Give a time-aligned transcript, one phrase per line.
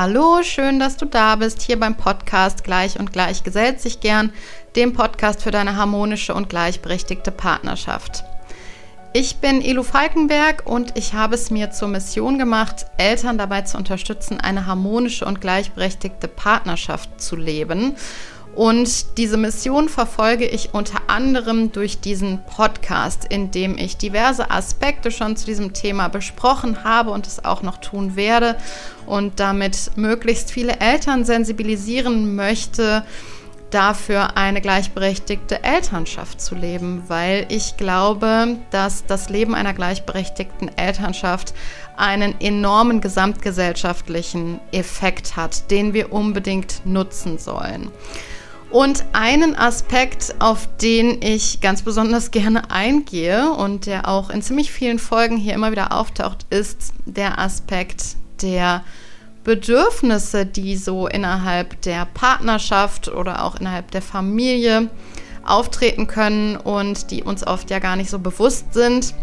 [0.00, 4.32] Hallo, schön, dass du da bist, hier beim Podcast Gleich und Gleich gesellt sich gern,
[4.76, 8.22] dem Podcast für deine harmonische und gleichberechtigte Partnerschaft.
[9.12, 13.76] Ich bin Elu Falkenberg und ich habe es mir zur Mission gemacht, Eltern dabei zu
[13.76, 17.96] unterstützen, eine harmonische und gleichberechtigte Partnerschaft zu leben.
[18.54, 25.10] Und diese Mission verfolge ich unter anderem durch diesen Podcast, in dem ich diverse Aspekte
[25.10, 28.56] schon zu diesem Thema besprochen habe und es auch noch tun werde
[29.06, 33.04] und damit möglichst viele Eltern sensibilisieren möchte,
[33.70, 41.54] dafür eine gleichberechtigte Elternschaft zu leben, weil ich glaube, dass das Leben einer gleichberechtigten Elternschaft
[41.96, 47.90] einen enormen gesamtgesellschaftlichen Effekt hat, den wir unbedingt nutzen sollen.
[48.70, 54.70] Und einen Aspekt, auf den ich ganz besonders gerne eingehe und der auch in ziemlich
[54.70, 58.84] vielen Folgen hier immer wieder auftaucht, ist der Aspekt der
[59.42, 64.90] Bedürfnisse, die so innerhalb der Partnerschaft oder auch innerhalb der Familie
[65.46, 69.14] auftreten können und die uns oft ja gar nicht so bewusst sind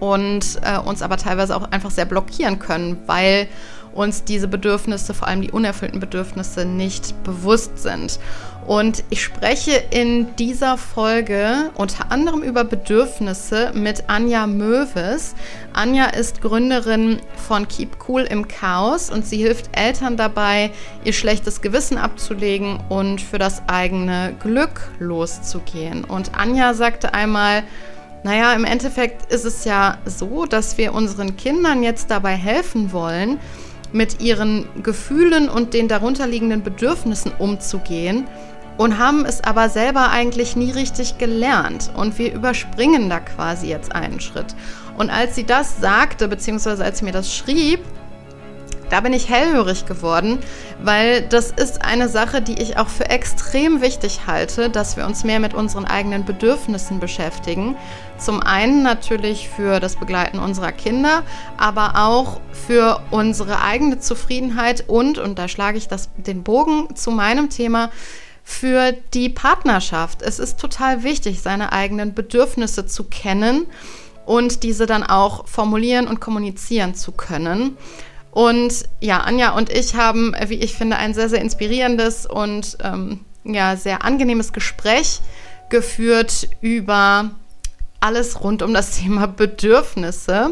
[0.00, 3.46] und äh, uns aber teilweise auch einfach sehr blockieren können, weil
[3.94, 8.18] uns diese Bedürfnisse, vor allem die unerfüllten Bedürfnisse, nicht bewusst sind.
[8.66, 15.34] Und ich spreche in dieser Folge unter anderem über Bedürfnisse mit Anja Möwes.
[15.74, 20.70] Anja ist Gründerin von Keep Cool im Chaos und sie hilft Eltern dabei,
[21.04, 26.04] ihr schlechtes Gewissen abzulegen und für das eigene Glück loszugehen.
[26.04, 27.64] Und Anja sagte einmal,
[28.22, 33.38] naja, im Endeffekt ist es ja so, dass wir unseren Kindern jetzt dabei helfen wollen,
[33.94, 38.26] mit ihren Gefühlen und den darunterliegenden Bedürfnissen umzugehen
[38.76, 41.92] und haben es aber selber eigentlich nie richtig gelernt.
[41.96, 44.56] Und wir überspringen da quasi jetzt einen Schritt.
[44.98, 47.80] Und als sie das sagte, beziehungsweise als sie mir das schrieb,
[48.90, 50.38] da bin ich hellhörig geworden,
[50.82, 55.24] weil das ist eine Sache, die ich auch für extrem wichtig halte, dass wir uns
[55.24, 57.76] mehr mit unseren eigenen Bedürfnissen beschäftigen.
[58.18, 61.22] Zum einen natürlich für das Begleiten unserer Kinder,
[61.56, 67.10] aber auch für unsere eigene Zufriedenheit und, und da schlage ich das, den Bogen zu
[67.10, 67.90] meinem Thema,
[68.46, 70.20] für die Partnerschaft.
[70.20, 73.66] Es ist total wichtig, seine eigenen Bedürfnisse zu kennen
[74.26, 77.76] und diese dann auch formulieren und kommunizieren zu können.
[78.34, 83.20] Und ja, Anja und ich haben, wie ich finde, ein sehr, sehr inspirierendes und ähm,
[83.44, 85.20] ja, sehr angenehmes Gespräch
[85.68, 87.30] geführt über
[88.00, 90.50] alles rund um das Thema Bedürfnisse.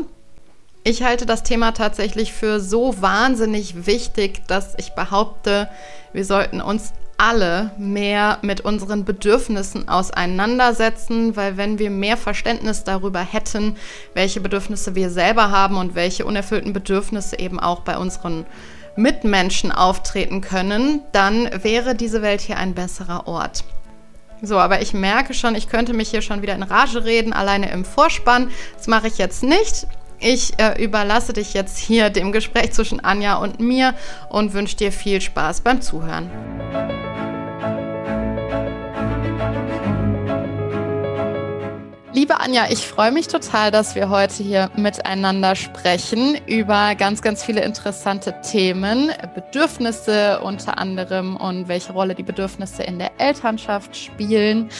[0.85, 5.69] Ich halte das Thema tatsächlich für so wahnsinnig wichtig, dass ich behaupte,
[6.13, 13.21] wir sollten uns alle mehr mit unseren Bedürfnissen auseinandersetzen, weil wenn wir mehr Verständnis darüber
[13.21, 13.77] hätten,
[14.15, 18.45] welche Bedürfnisse wir selber haben und welche unerfüllten Bedürfnisse eben auch bei unseren
[18.97, 23.65] Mitmenschen auftreten können, dann wäre diese Welt hier ein besserer Ort.
[24.43, 27.71] So, aber ich merke schon, ich könnte mich hier schon wieder in Rage reden, alleine
[27.71, 28.51] im Vorspann.
[28.77, 29.87] Das mache ich jetzt nicht.
[30.25, 33.93] Ich äh, überlasse dich jetzt hier dem Gespräch zwischen Anja und mir
[34.29, 36.31] und wünsche dir viel Spaß beim Zuhören.
[42.13, 47.43] Liebe Anja, ich freue mich total, dass wir heute hier miteinander sprechen über ganz, ganz
[47.43, 54.71] viele interessante Themen, Bedürfnisse unter anderem und welche Rolle die Bedürfnisse in der Elternschaft spielen.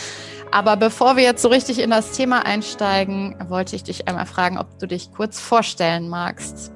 [0.53, 4.59] Aber bevor wir jetzt so richtig in das Thema einsteigen, wollte ich dich einmal fragen,
[4.59, 6.75] ob du dich kurz vorstellen magst.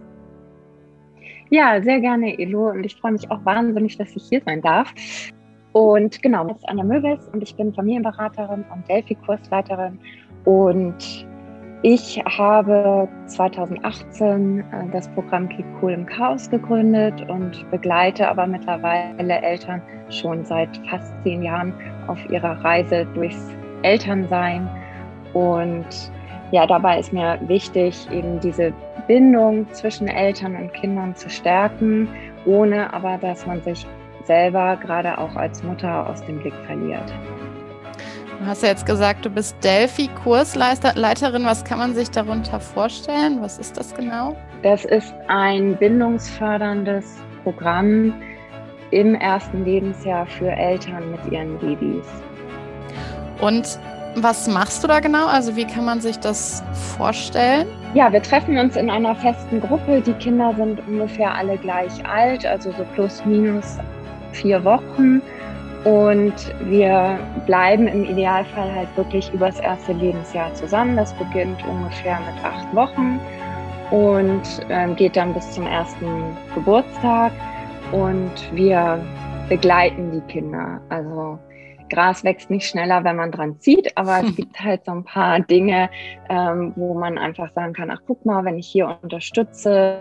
[1.50, 2.70] Ja, sehr gerne, Elo.
[2.70, 4.92] Und ich freue mich auch wahnsinnig, dass ich hier sein darf.
[5.72, 9.98] Und genau, das ist Anja Möwes und ich bin Familienberaterin und Delphi-Kursleiterin
[10.46, 11.26] und
[11.82, 19.42] ich habe 2018 äh, das Programm Keep Cool im Chaos gegründet und begleite aber mittlerweile
[19.42, 21.74] Eltern schon seit fast zehn Jahren
[22.06, 23.54] auf ihrer Reise durchs
[23.86, 24.68] Elternsein.
[25.32, 25.86] Und
[26.50, 28.72] ja, dabei ist mir wichtig, eben diese
[29.06, 32.08] Bindung zwischen Eltern und Kindern zu stärken,
[32.44, 33.86] ohne aber, dass man sich
[34.24, 37.12] selber gerade auch als Mutter aus dem Blick verliert.
[38.40, 41.44] Du hast ja jetzt gesagt, du bist Delphi-Kursleiterin.
[41.46, 43.38] Was kann man sich darunter vorstellen?
[43.40, 44.36] Was ist das genau?
[44.62, 48.12] Das ist ein bindungsförderndes Programm
[48.90, 52.06] im ersten Lebensjahr für Eltern mit ihren Babys.
[53.40, 53.78] Und
[54.16, 55.26] was machst du da genau?
[55.26, 56.62] Also wie kann man sich das
[56.96, 57.66] vorstellen?
[57.94, 60.00] Ja, wir treffen uns in einer festen Gruppe.
[60.00, 63.78] Die Kinder sind ungefähr alle gleich alt, also so plus minus
[64.32, 65.20] vier Wochen.
[65.84, 66.34] Und
[66.64, 70.96] wir bleiben im Idealfall halt wirklich übers erste Lebensjahr zusammen.
[70.96, 73.20] Das beginnt ungefähr mit acht Wochen.
[73.90, 77.32] und ähm, geht dann bis zum ersten Geburtstag
[77.92, 78.98] und wir
[79.48, 80.80] begleiten die Kinder.
[80.88, 81.38] Also
[81.88, 85.40] Gras wächst nicht schneller, wenn man dran zieht, aber es gibt halt so ein paar
[85.40, 85.90] Dinge,
[86.28, 89.98] ähm, wo man einfach sagen kann, ach guck mal, wenn ich hier unterstütze,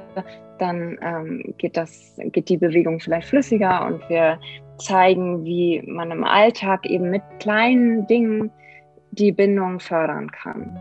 [0.57, 4.39] dann ähm, geht, das, geht die Bewegung vielleicht flüssiger und wir
[4.77, 8.51] zeigen, wie man im Alltag eben mit kleinen Dingen
[9.11, 10.77] die Bindung fördern kann.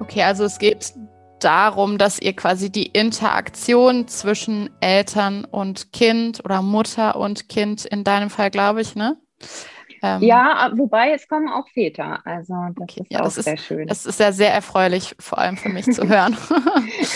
[0.00, 0.94] Okay, also es geht
[1.40, 8.04] darum, dass ihr quasi die Interaktion zwischen Eltern und Kind oder Mutter und Kind in
[8.04, 9.16] deinem Fall, glaube ich, ne?
[10.02, 12.20] Ähm, ja, wobei es kommen auch Väter.
[12.24, 13.86] Also das okay, ist ja, auch das sehr ist, schön.
[13.86, 16.36] Das ist ja sehr erfreulich, vor allem für mich zu hören.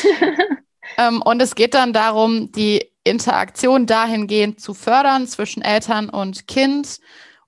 [0.99, 7.01] ähm, und es geht dann darum, die Interaktion dahingehend zu fördern zwischen Eltern und Kind,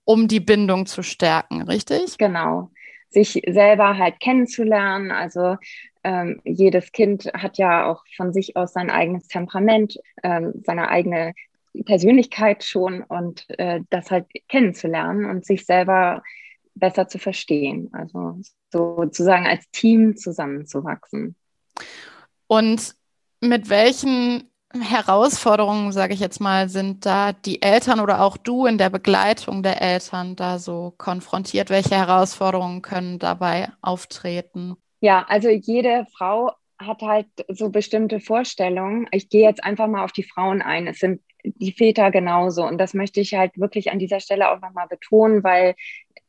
[0.04, 2.18] um die Bindung zu stärken, richtig?
[2.18, 2.70] Genau.
[3.10, 5.10] Sich selber halt kennenzulernen.
[5.10, 5.56] Also
[6.04, 11.34] ähm, jedes Kind hat ja auch von sich aus sein eigenes Temperament, ähm, seine eigene
[11.84, 16.22] Persönlichkeit schon und äh, das halt kennenzulernen und sich selber
[16.74, 17.90] besser zu verstehen.
[17.92, 18.38] Also
[18.70, 21.36] sozusagen als Team zusammenzuwachsen.
[22.46, 22.94] Und
[23.40, 28.78] mit welchen Herausforderungen, sage ich jetzt mal, sind da die Eltern oder auch du in
[28.78, 31.70] der Begleitung der Eltern da so konfrontiert?
[31.70, 34.76] Welche Herausforderungen können dabei auftreten?
[35.00, 39.06] Ja, also jede Frau hat halt so bestimmte Vorstellungen.
[39.10, 40.86] Ich gehe jetzt einfach mal auf die Frauen ein.
[40.86, 41.22] Es sind
[41.56, 42.64] die Väter genauso.
[42.64, 45.74] Und das möchte ich halt wirklich an dieser Stelle auch nochmal betonen, weil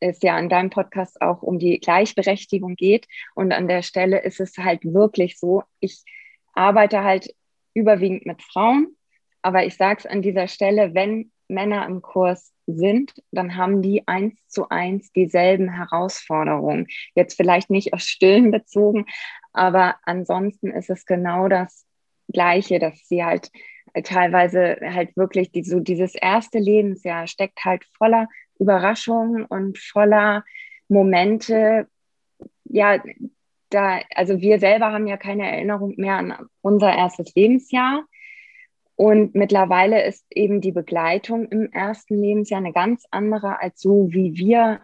[0.00, 3.06] es ja in deinem Podcast auch um die Gleichberechtigung geht.
[3.34, 6.02] Und an der Stelle ist es halt wirklich so, ich
[6.54, 7.34] arbeite halt
[7.74, 8.96] überwiegend mit Frauen,
[9.42, 14.06] aber ich sage es an dieser Stelle, wenn Männer im Kurs sind, dann haben die
[14.06, 16.86] eins zu eins dieselben Herausforderungen.
[17.14, 19.06] Jetzt vielleicht nicht aus Stillen bezogen,
[19.52, 21.86] aber ansonsten ist es genau das
[22.30, 23.50] Gleiche, dass sie halt
[24.04, 30.44] teilweise halt wirklich die, so dieses erste Lebensjahr steckt halt voller Überraschungen und voller
[30.88, 31.88] Momente.
[32.64, 33.02] Ja,
[33.70, 38.04] da, also wir selber haben ja keine Erinnerung mehr an unser erstes Lebensjahr.
[38.96, 44.34] Und mittlerweile ist eben die Begleitung im ersten Lebensjahr eine ganz andere als so, wie
[44.34, 44.82] wir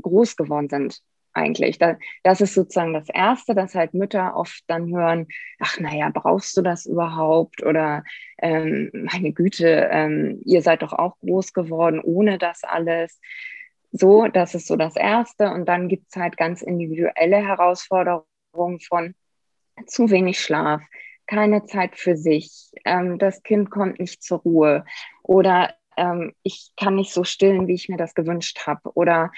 [0.00, 1.02] groß geworden sind
[1.32, 1.78] eigentlich.
[2.22, 5.28] das ist sozusagen das Erste, dass halt Mütter oft dann hören,
[5.60, 7.62] ach naja, brauchst du das überhaupt?
[7.62, 8.04] Oder
[8.38, 13.20] ähm, meine Güte, ähm, ihr seid doch auch groß geworden ohne das alles.
[13.92, 15.50] So, das ist so das Erste.
[15.50, 19.14] Und dann gibt es halt ganz individuelle Herausforderungen von
[19.86, 20.82] zu wenig Schlaf,
[21.26, 24.84] keine Zeit für sich, ähm, das Kind kommt nicht zur Ruhe
[25.22, 29.30] oder ähm, ich kann nicht so stillen, wie ich mir das gewünscht habe oder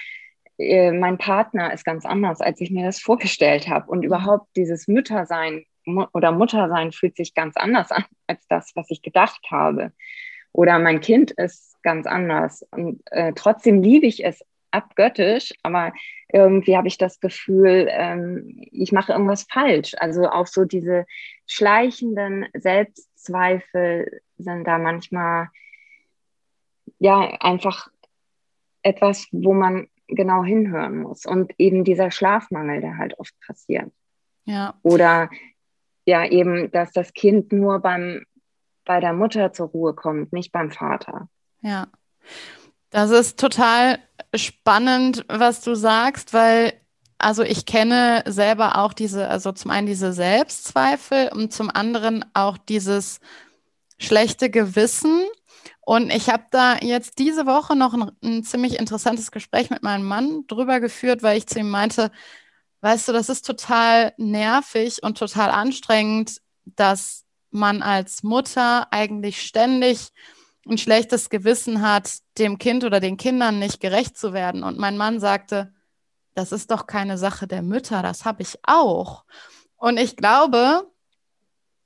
[0.61, 3.89] äh, mein Partner ist ganz anders, als ich mir das vorgestellt habe.
[3.89, 4.05] Und mhm.
[4.05, 9.01] überhaupt dieses Müttersein mu oder Muttersein fühlt sich ganz anders an als das, was ich
[9.01, 9.91] gedacht habe.
[10.53, 12.65] Oder mein Kind ist ganz anders.
[12.71, 15.93] Und äh, trotzdem liebe ich es abgöttisch, aber
[16.31, 19.95] irgendwie habe ich das Gefühl, ähm, ich mache irgendwas falsch.
[19.97, 21.05] Also auch so diese
[21.45, 25.49] schleichenden Selbstzweifel sind da manchmal
[26.99, 27.89] ja einfach
[28.83, 31.25] etwas, wo man genau hinhören muss.
[31.25, 33.91] Und eben dieser Schlafmangel, der halt oft passiert.
[34.45, 34.75] Ja.
[34.83, 35.29] Oder
[36.05, 38.25] ja, eben, dass das Kind nur beim,
[38.85, 41.29] bei der Mutter zur Ruhe kommt, nicht beim Vater.
[41.61, 41.87] Ja.
[42.89, 43.99] Das ist total
[44.35, 46.73] spannend, was du sagst, weil
[47.21, 52.57] also ich kenne selber auch diese, also zum einen diese Selbstzweifel und zum anderen auch
[52.57, 53.19] dieses
[53.99, 55.27] schlechte Gewissen,
[55.91, 60.05] und ich habe da jetzt diese Woche noch ein, ein, ziemlich interessantes Gespräch mit meinem
[60.05, 62.11] Mann drüber geführt, weil ich zu ihm meinte,
[62.79, 70.13] weißt du, das ist total nervig und total anstrengend, dass man als Mutter eigentlich ständig
[70.65, 74.63] ein schlechtes Gewissen hat, dem Kind oder den Kindern nicht gerecht zu werden.
[74.63, 75.73] Und mein Mann sagte,
[76.35, 79.25] das ist doch keine Sache der Mütter, das habe ich auch.
[79.75, 80.89] Und ich glaube,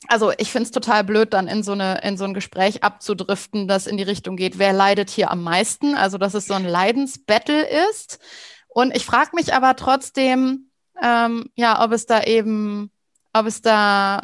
[0.07, 3.67] also ich finde es total blöd, dann in so, eine, in so ein Gespräch abzudriften,
[3.67, 5.95] das in die Richtung geht, wer leidet hier am meisten?
[5.95, 8.19] Also dass es so ein Leidensbattle ist.
[8.67, 10.69] Und ich frage mich aber trotzdem,
[11.01, 12.91] ähm, ja, ob es da eben,
[13.33, 14.21] ob es da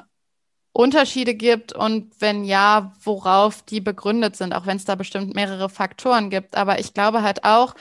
[0.73, 5.69] Unterschiede gibt und wenn ja, worauf die begründet sind, auch wenn es da bestimmt mehrere
[5.69, 6.55] Faktoren gibt.
[6.55, 7.75] Aber ich glaube halt auch,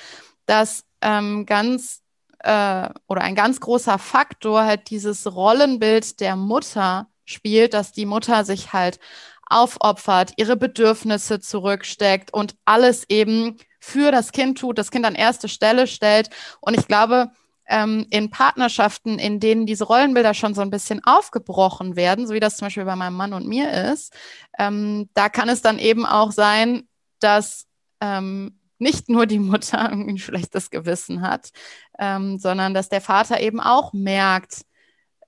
[0.47, 2.03] dass ähm, ganz
[2.41, 8.45] äh, oder ein ganz großer Faktor halt dieses Rollenbild der Mutter spielt, dass die Mutter
[8.45, 8.99] sich halt
[9.47, 15.49] aufopfert, ihre Bedürfnisse zurücksteckt und alles eben für das Kind tut, das Kind an erste
[15.49, 16.31] Stelle stellt.
[16.61, 17.31] Und ich glaube,
[17.67, 22.41] ähm, in Partnerschaften, in denen diese Rollenbilder schon so ein bisschen aufgebrochen werden, so wie
[22.41, 24.13] das zum Beispiel bei meinem Mann und mir ist,
[24.59, 26.89] ähm, da kann es dann eben auch sein,
[27.21, 27.67] dass
[28.01, 31.51] ähm, nicht nur die Mutter ein schlechtes Gewissen hat,
[31.99, 34.63] ähm, sondern dass der Vater eben auch merkt,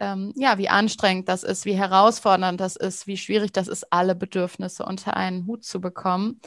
[0.00, 4.14] ähm, ja, wie anstrengend das ist, wie herausfordernd das ist, wie schwierig das ist, alle
[4.14, 6.40] Bedürfnisse unter einen Hut zu bekommen.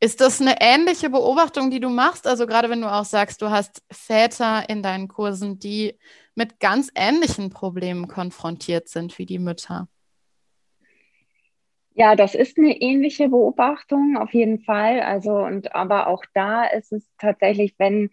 [0.00, 2.26] Ist das eine ähnliche Beobachtung, die du machst?
[2.26, 5.96] Also gerade wenn du auch sagst, du hast Väter in deinen Kursen, die
[6.34, 9.86] mit ganz ähnlichen Problemen konfrontiert sind wie die Mütter.
[11.94, 15.00] Ja, das ist eine ähnliche Beobachtung auf jeden Fall.
[15.00, 18.10] Also und aber auch da ist es tatsächlich, wenn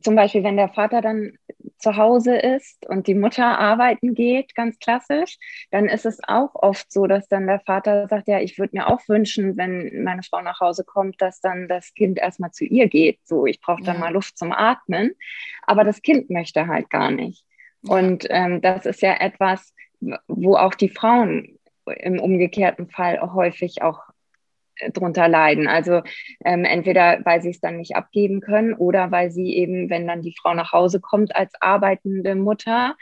[0.00, 1.38] zum Beispiel, wenn der Vater dann
[1.78, 5.38] zu Hause ist und die Mutter arbeiten geht, ganz klassisch,
[5.70, 8.86] dann ist es auch oft so, dass dann der Vater sagt, ja, ich würde mir
[8.88, 12.88] auch wünschen, wenn meine Frau nach Hause kommt, dass dann das Kind erstmal zu ihr
[12.88, 13.20] geht.
[13.24, 14.00] So, ich brauche dann ja.
[14.00, 15.12] mal Luft zum Atmen.
[15.66, 17.44] Aber das Kind möchte halt gar nicht.
[17.86, 19.74] Und ähm, das ist ja etwas,
[20.28, 24.00] wo auch die Frauen im umgekehrten Fall häufig auch
[24.92, 25.68] drunter leiden.
[25.68, 26.02] Also
[26.44, 30.22] ähm, entweder weil sie es dann nicht abgeben können oder weil sie eben, wenn dann
[30.22, 32.96] die Frau nach Hause kommt als arbeitende Mutter,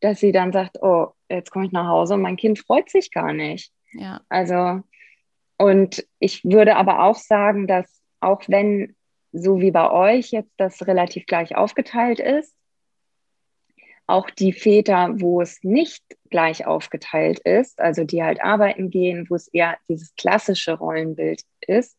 [0.00, 3.10] dass sie dann sagt, oh, jetzt komme ich nach Hause und mein Kind freut sich
[3.10, 3.72] gar nicht.
[3.92, 4.20] Ja.
[4.28, 4.82] Also
[5.58, 8.94] und ich würde aber auch sagen, dass auch wenn
[9.32, 12.54] so wie bei euch jetzt das relativ gleich aufgeteilt ist,
[14.06, 19.34] auch die Väter, wo es nicht gleich aufgeteilt ist, also die halt arbeiten gehen, wo
[19.34, 21.98] es eher dieses klassische Rollenbild ist,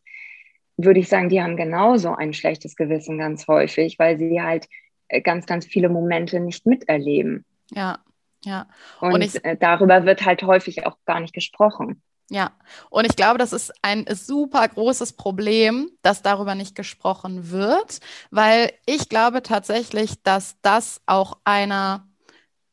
[0.78, 4.68] würde ich sagen, die haben genauso ein schlechtes Gewissen ganz häufig, weil sie halt
[5.08, 7.46] äh, ganz, ganz viele Momente nicht miterleben.
[7.72, 8.00] Ja,
[8.44, 8.68] ja.
[9.02, 12.02] Und, Und ich, äh, darüber wird halt häufig auch gar nicht gesprochen.
[12.30, 12.52] Ja,
[12.90, 18.74] und ich glaube, das ist ein super großes Problem, dass darüber nicht gesprochen wird, weil
[18.86, 22.06] ich glaube tatsächlich, dass das auch einer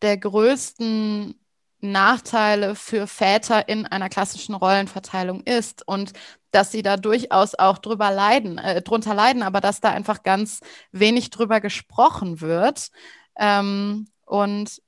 [0.03, 1.39] der größten
[1.81, 6.13] Nachteile für Väter in einer klassischen Rollenverteilung ist und
[6.51, 10.61] dass sie da durchaus auch drüber leiden, äh, drunter leiden, aber dass da einfach ganz
[10.93, 12.91] wenig drüber gesprochen wird.
[13.37, 14.83] Ähm, und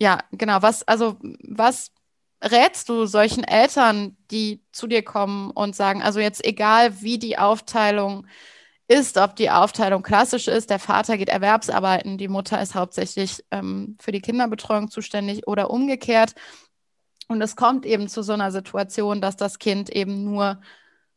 [0.00, 1.92] ja, genau, was, also was
[2.42, 7.38] rätst du solchen Eltern, die zu dir kommen und sagen, also jetzt egal wie die
[7.38, 8.26] Aufteilung
[8.88, 13.96] ist, ob die Aufteilung klassisch ist, der Vater geht erwerbsarbeiten, die Mutter ist hauptsächlich ähm,
[14.00, 16.34] für die Kinderbetreuung zuständig oder umgekehrt.
[17.28, 20.60] Und es kommt eben zu so einer Situation, dass das Kind eben nur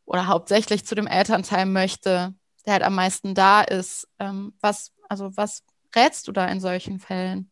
[0.06, 4.08] oder hauptsächlich zu dem Elternteil möchte, der halt am meisten da ist.
[4.18, 5.64] Ähm, was, also was
[5.94, 7.50] rätst du da in solchen Fällen?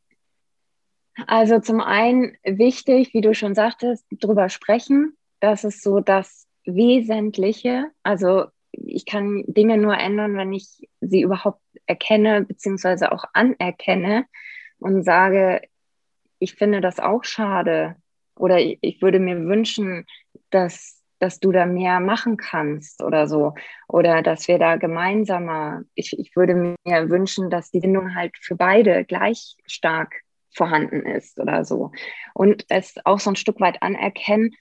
[1.26, 5.16] Also zum einen wichtig, wie du schon sagtest, drüber sprechen.
[5.40, 7.90] Das ist so das Wesentliche.
[8.02, 14.26] Also ich kann Dinge nur ändern, wenn ich sie überhaupt erkenne, beziehungsweise auch anerkenne
[14.78, 15.62] und sage,
[16.38, 17.96] ich finde das auch schade
[18.36, 20.06] oder ich, würde mir wünschen,
[20.50, 23.54] dass, dass du da mehr machen kannst oder so.
[23.88, 28.56] Oder dass wir da gemeinsamer, ich, ich würde mir wünschen, dass die Bindung halt für
[28.56, 30.23] beide gleich stark
[30.54, 31.92] vorhanden ist oder so.
[32.32, 34.54] Und es auch so ein Stück weit anerkennen.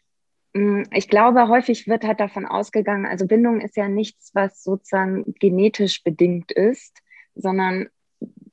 [0.53, 5.33] Mm, ich glaube, häufig wird halt davon ausgegangen, also Bindung ist ja nichts, was sozusagen
[5.39, 7.01] genetisch bedingt ist,
[7.35, 7.87] sondern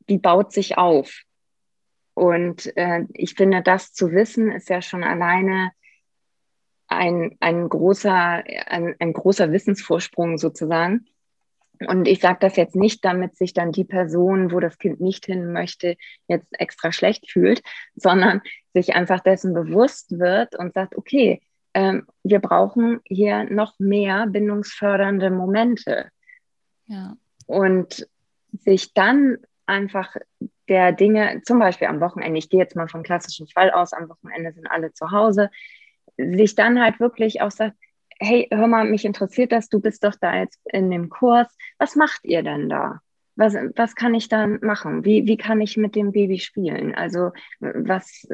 [0.09, 1.23] die baut sich auf.
[2.15, 5.73] Und äh, ich finde, das zu wissen, ist ja schon alleine
[6.89, 11.07] ein, ein, großer, ein, ein großer Wissensvorsprung sozusagen.
[11.87, 15.27] Und ich sage das jetzt nicht, damit sich dann die Person, wo das Kind nicht
[15.27, 15.97] hin möchte,
[16.29, 17.63] jetzt extra schlecht fühlt,
[17.95, 18.43] sondern
[18.75, 21.41] sich einfach dessen bewusst wird und sagt, okay,
[21.73, 26.11] ähm, wir brauchen hier noch mehr bindungsfördernde Momente.
[26.87, 27.17] Ja.
[27.47, 28.07] Und
[28.53, 30.17] sich dann einfach
[30.69, 34.09] der Dinge, zum Beispiel am Wochenende, ich gehe jetzt mal vom klassischen Fall aus, am
[34.09, 35.51] Wochenende sind alle zu Hause,
[36.17, 37.77] sich dann halt wirklich auch sagt,
[38.21, 41.49] hey, hör mal, mich interessiert das, du bist doch da jetzt in dem Kurs.
[41.79, 43.01] Was macht ihr denn da?
[43.37, 45.05] Was, was kann ich dann machen?
[45.05, 46.95] Wie, wie kann ich mit dem Baby spielen?
[46.95, 48.29] Also was,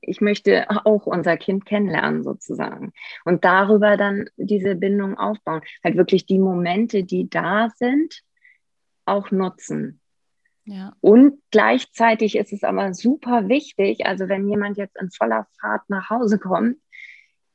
[0.00, 2.92] ich möchte auch unser Kind kennenlernen sozusagen
[3.24, 5.62] und darüber dann diese Bindung aufbauen.
[5.82, 8.22] Halt wirklich die Momente, die da sind,
[9.04, 10.00] auch nutzen.
[10.64, 10.94] Ja.
[11.00, 16.10] Und gleichzeitig ist es aber super wichtig, also wenn jemand jetzt in voller Fahrt nach
[16.10, 16.76] Hause kommt,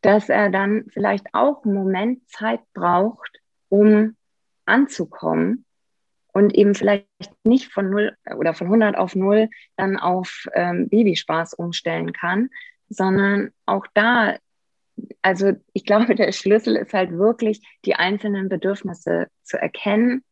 [0.01, 3.39] dass er dann vielleicht auch einen Moment Zeit braucht,
[3.70, 4.15] um
[4.65, 5.65] anzukommen
[6.34, 7.08] und eben vielleicht
[7.43, 12.50] nicht von null oder von 100 auf null dann auf ähm, Babyspaß umstellen kann,
[12.89, 14.38] sondern auch da,
[15.22, 20.24] also ich glaube, der Schlüssel ist halt wirklich, die einzelnen Bedürfnisse zu erkennen,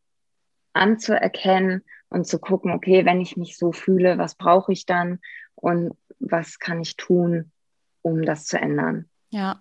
[0.72, 5.20] anzuerkennen und zu gucken, okay, wenn ich mich so fühle, was brauche ich dann
[5.54, 7.52] und was kann ich tun,
[8.02, 9.08] um das zu ändern.
[9.30, 9.60] Ja,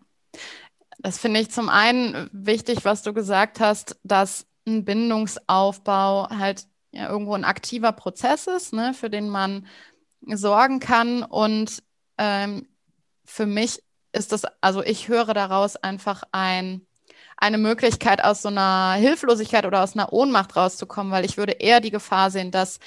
[1.00, 7.10] das finde ich zum einen wichtig, was du gesagt hast, dass ein Bindungsaufbau halt ja
[7.10, 9.68] irgendwo ein aktiver Prozess ist, ne, für den man
[10.28, 11.24] sorgen kann.
[11.24, 11.84] Und
[12.18, 12.68] ähm,
[13.26, 16.86] für mich ist das, also ich höre daraus einfach ein,
[17.38, 21.80] eine Möglichkeit, aus so einer Hilflosigkeit oder aus einer Ohnmacht rauszukommen, weil ich würde eher
[21.80, 22.80] die Gefahr sehen, dass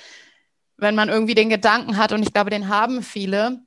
[0.77, 3.61] wenn man irgendwie den Gedanken hat, und ich glaube, den haben viele,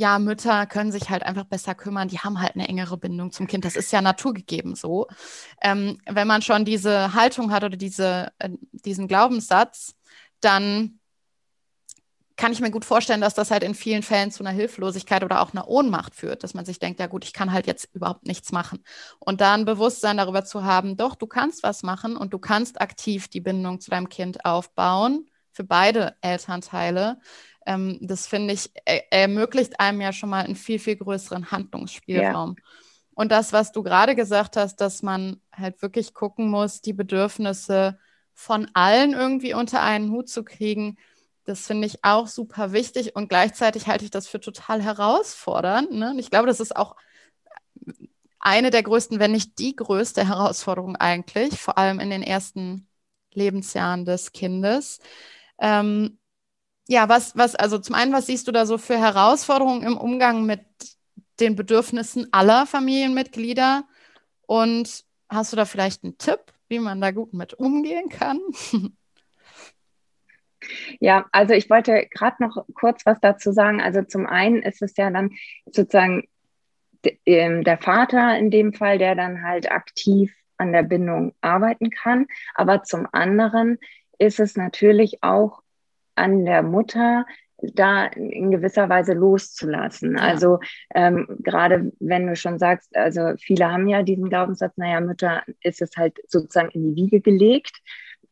[0.00, 3.46] ja, Mütter können sich halt einfach besser kümmern, die haben halt eine engere Bindung zum
[3.46, 3.66] Kind.
[3.66, 5.08] Das ist ja naturgegeben so.
[5.60, 9.94] Ähm, wenn man schon diese Haltung hat oder diese, äh, diesen Glaubenssatz,
[10.40, 11.00] dann
[12.36, 15.42] kann ich mir gut vorstellen, dass das halt in vielen Fällen zu einer Hilflosigkeit oder
[15.42, 18.26] auch einer Ohnmacht führt, dass man sich denkt, ja gut, ich kann halt jetzt überhaupt
[18.26, 18.82] nichts machen.
[19.18, 22.80] Und da ein Bewusstsein darüber zu haben, doch, du kannst was machen und du kannst
[22.80, 25.26] aktiv die Bindung zu deinem Kind aufbauen,
[25.60, 27.18] für beide Elternteile.
[27.66, 32.54] Ähm, das finde ich, er ermöglicht einem ja schon mal einen viel, viel größeren Handlungsspielraum.
[32.56, 32.64] Ja.
[33.12, 37.98] Und das, was du gerade gesagt hast, dass man halt wirklich gucken muss, die Bedürfnisse
[38.32, 40.96] von allen irgendwie unter einen Hut zu kriegen,
[41.44, 45.90] das finde ich auch super wichtig und gleichzeitig halte ich das für total herausfordernd.
[45.92, 46.12] Ne?
[46.12, 46.96] Und ich glaube, das ist auch
[48.38, 52.86] eine der größten, wenn nicht die größte Herausforderung eigentlich, vor allem in den ersten
[53.34, 55.00] Lebensjahren des Kindes.
[55.60, 56.18] Ähm,
[56.88, 60.44] ja, was, was, also zum einen, was siehst du da so für Herausforderungen im Umgang
[60.44, 60.62] mit
[61.38, 63.84] den Bedürfnissen aller Familienmitglieder?
[64.46, 68.40] Und hast du da vielleicht einen Tipp, wie man da gut mit umgehen kann?
[71.00, 73.80] Ja, also ich wollte gerade noch kurz was dazu sagen.
[73.80, 75.30] Also zum einen ist es ja dann
[75.66, 76.28] sozusagen
[77.24, 82.26] ähm, der Vater in dem Fall, der dann halt aktiv an der Bindung arbeiten kann.
[82.54, 83.78] Aber zum anderen
[84.20, 85.62] ist es natürlich auch
[86.14, 87.26] an der Mutter,
[87.62, 90.16] da in gewisser Weise loszulassen.
[90.16, 90.22] Ja.
[90.22, 90.60] Also
[90.94, 95.82] ähm, gerade wenn du schon sagst, also viele haben ja diesen Glaubenssatz, naja, Mütter ist
[95.82, 97.82] es halt sozusagen in die Wiege gelegt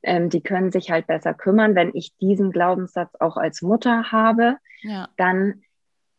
[0.03, 1.75] ähm, die können sich halt besser kümmern.
[1.75, 5.09] Wenn ich diesen Glaubenssatz auch als Mutter habe, ja.
[5.17, 5.63] dann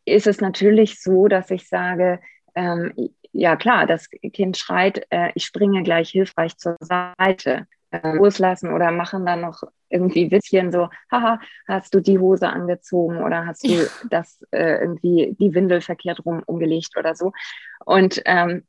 [0.05, 2.19] ist es natürlich so, dass ich sage,
[2.55, 2.93] ähm,
[3.31, 7.67] ja klar, das Kind schreit, äh, ich springe gleich hilfreich zur Seite.
[7.91, 13.23] Äh, loslassen oder machen dann noch irgendwie Witzchen so, haha, hast du die Hose angezogen
[13.23, 13.83] oder hast du ja.
[14.11, 17.31] das äh, irgendwie die Windel verkehrt rum umgelegt oder so.
[17.83, 18.63] Und, ähm,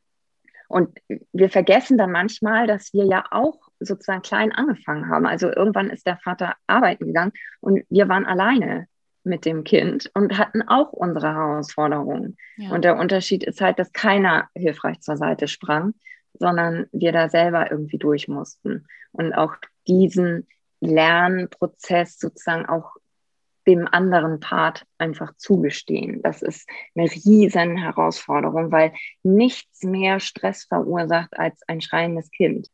[0.69, 0.99] und
[1.33, 5.27] wir vergessen dann manchmal, dass wir ja auch sozusagen klein angefangen haben.
[5.27, 8.87] Also irgendwann ist der Vater arbeiten gegangen und wir waren alleine
[9.23, 12.39] mit dem Kind und hatten auch unsere Herausforderungen.
[12.57, 12.71] Ja.
[12.71, 15.93] Und der Unterschied ist halt, dass keiner hilfreich zur Seite sprang,
[16.35, 19.55] sondern wir da selber irgendwie durch mussten und auch
[19.87, 20.47] diesen
[20.81, 22.97] Lernprozess sozusagen auch
[23.67, 26.23] dem anderen Part einfach zugestehen.
[26.23, 32.69] Das ist eine riesen Herausforderung, weil nichts mehr Stress verursacht als ein schreiendes Kind.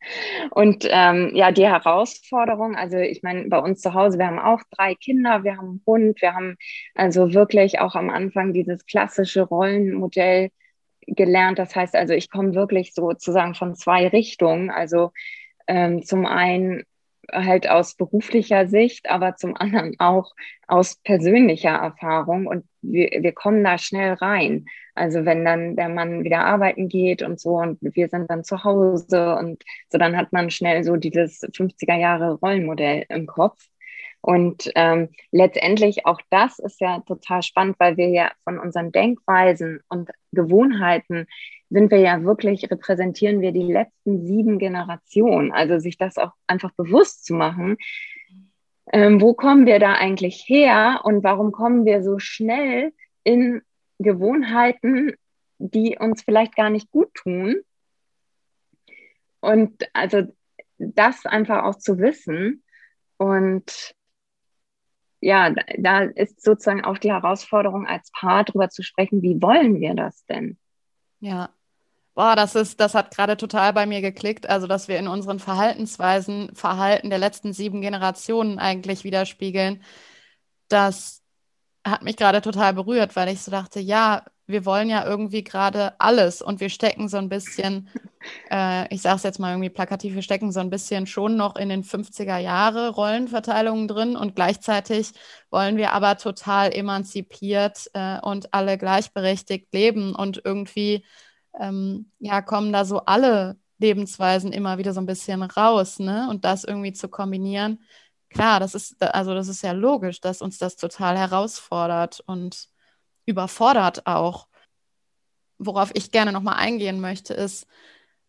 [0.51, 4.61] Und ähm, ja, die Herausforderung, also ich meine, bei uns zu Hause, wir haben auch
[4.71, 6.55] drei Kinder, wir haben einen Hund, wir haben
[6.95, 10.49] also wirklich auch am Anfang dieses klassische Rollenmodell
[11.07, 11.59] gelernt.
[11.59, 14.69] Das heißt also, ich komme wirklich sozusagen von zwei Richtungen.
[14.69, 15.11] Also
[15.67, 16.83] ähm, zum einen
[17.31, 20.31] halt aus beruflicher Sicht, aber zum anderen auch
[20.67, 22.47] aus persönlicher Erfahrung.
[22.47, 24.65] Und wir, wir kommen da schnell rein.
[24.95, 28.63] Also wenn dann der Mann wieder arbeiten geht und so und wir sind dann zu
[28.63, 33.67] Hause und so, dann hat man schnell so dieses 50er Jahre Rollenmodell im Kopf.
[34.27, 39.79] Und ähm, letztendlich auch das ist ja total spannend, weil wir ja von unseren Denkweisen
[39.87, 41.27] und Gewohnheiten
[41.69, 45.53] sind wir ja wirklich, repräsentieren wir die letzten sieben Generationen.
[45.53, 47.77] Also sich das auch einfach bewusst zu machen.
[48.91, 52.91] Ähm, wo kommen wir da eigentlich her und warum kommen wir so schnell
[53.23, 53.61] in
[53.97, 55.13] Gewohnheiten,
[55.57, 57.61] die uns vielleicht gar nicht gut tun?
[59.39, 60.23] Und also
[60.79, 62.61] das einfach auch zu wissen
[63.15, 63.95] und
[65.19, 69.95] ja, da ist sozusagen auch die Herausforderung als Paar darüber zu sprechen, wie wollen wir
[69.95, 70.57] das denn?
[71.19, 71.49] Ja,
[72.17, 74.49] Boah, das ist, das hat gerade total bei mir geklickt.
[74.49, 79.83] Also, dass wir in unseren Verhaltensweisen Verhalten der letzten sieben Generationen eigentlich widerspiegeln.
[80.67, 81.21] Das
[81.85, 85.99] hat mich gerade total berührt, weil ich so dachte, ja, wir wollen ja irgendwie gerade
[85.99, 87.89] alles und wir stecken so ein bisschen,
[88.51, 91.55] äh, ich sage es jetzt mal irgendwie plakativ, wir stecken so ein bisschen schon noch
[91.57, 95.11] in den 50er Jahre Rollenverteilungen drin und gleichzeitig
[95.51, 101.05] wollen wir aber total emanzipiert äh, und alle gleichberechtigt leben und irgendwie
[101.59, 106.27] ähm, ja, kommen da so alle Lebensweisen immer wieder so ein bisschen raus, ne?
[106.29, 107.83] Und das irgendwie zu kombinieren,
[108.29, 112.69] klar, das ist, also das ist ja logisch, dass uns das total herausfordert und
[113.27, 114.47] überfordert auch.
[115.59, 117.67] Worauf ich gerne nochmal eingehen möchte, ist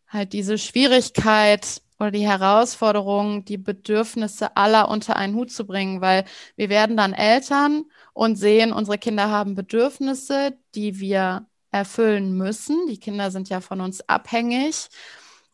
[0.06, 6.24] halt diese Schwierigkeit oder die Herausforderung, die Bedürfnisse aller unter einen Hut zu bringen, weil
[6.56, 12.86] wir werden dann Eltern und sehen, unsere Kinder haben Bedürfnisse, die wir erfüllen müssen.
[12.88, 14.88] Die Kinder sind ja von uns abhängig.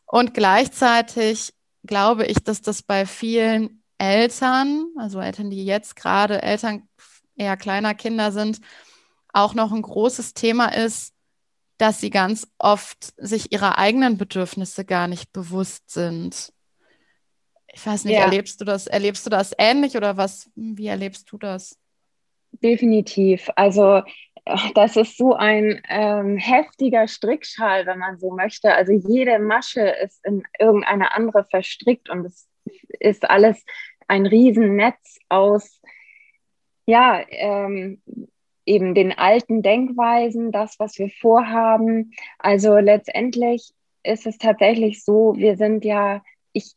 [0.05, 1.53] Und gleichzeitig
[1.83, 6.87] glaube ich, dass das bei vielen Eltern, also Eltern, die jetzt gerade Eltern
[7.35, 8.61] eher kleiner Kinder sind,
[9.35, 11.13] auch noch ein großes Thema ist,
[11.77, 16.53] dass sie ganz oft sich ihrer eigenen Bedürfnisse gar nicht bewusst sind.
[17.73, 18.23] Ich weiß nicht, ja.
[18.23, 21.77] erlebst du das, erlebst du das ähnlich oder was, wie erlebst du das?
[22.53, 23.49] Definitiv.
[23.57, 24.01] Also
[24.75, 28.73] das ist so ein ähm, heftiger Strickschal, wenn man so möchte.
[28.73, 32.47] Also jede Masche ist in irgendeine andere verstrickt und es
[32.99, 33.63] ist alles
[34.07, 35.81] ein Riesennetz aus,
[36.85, 38.01] ja, ähm,
[38.65, 42.13] eben den alten Denkweisen, das, was wir vorhaben.
[42.39, 43.71] Also letztendlich
[44.03, 46.21] ist es tatsächlich so, wir sind ja,
[46.53, 46.73] ich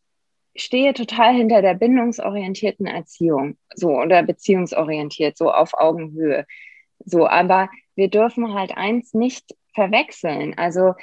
[0.56, 6.46] stehe total hinter der bindungsorientierten Erziehung, so oder beziehungsorientiert, so auf Augenhöhe.
[7.04, 10.54] So, aber wir dürfen halt eins nicht verwechseln.
[10.56, 10.94] Also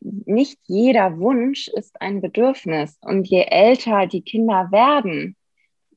[0.00, 2.98] nicht jeder Wunsch ist ein Bedürfnis.
[3.02, 5.36] Und je älter die Kinder werden,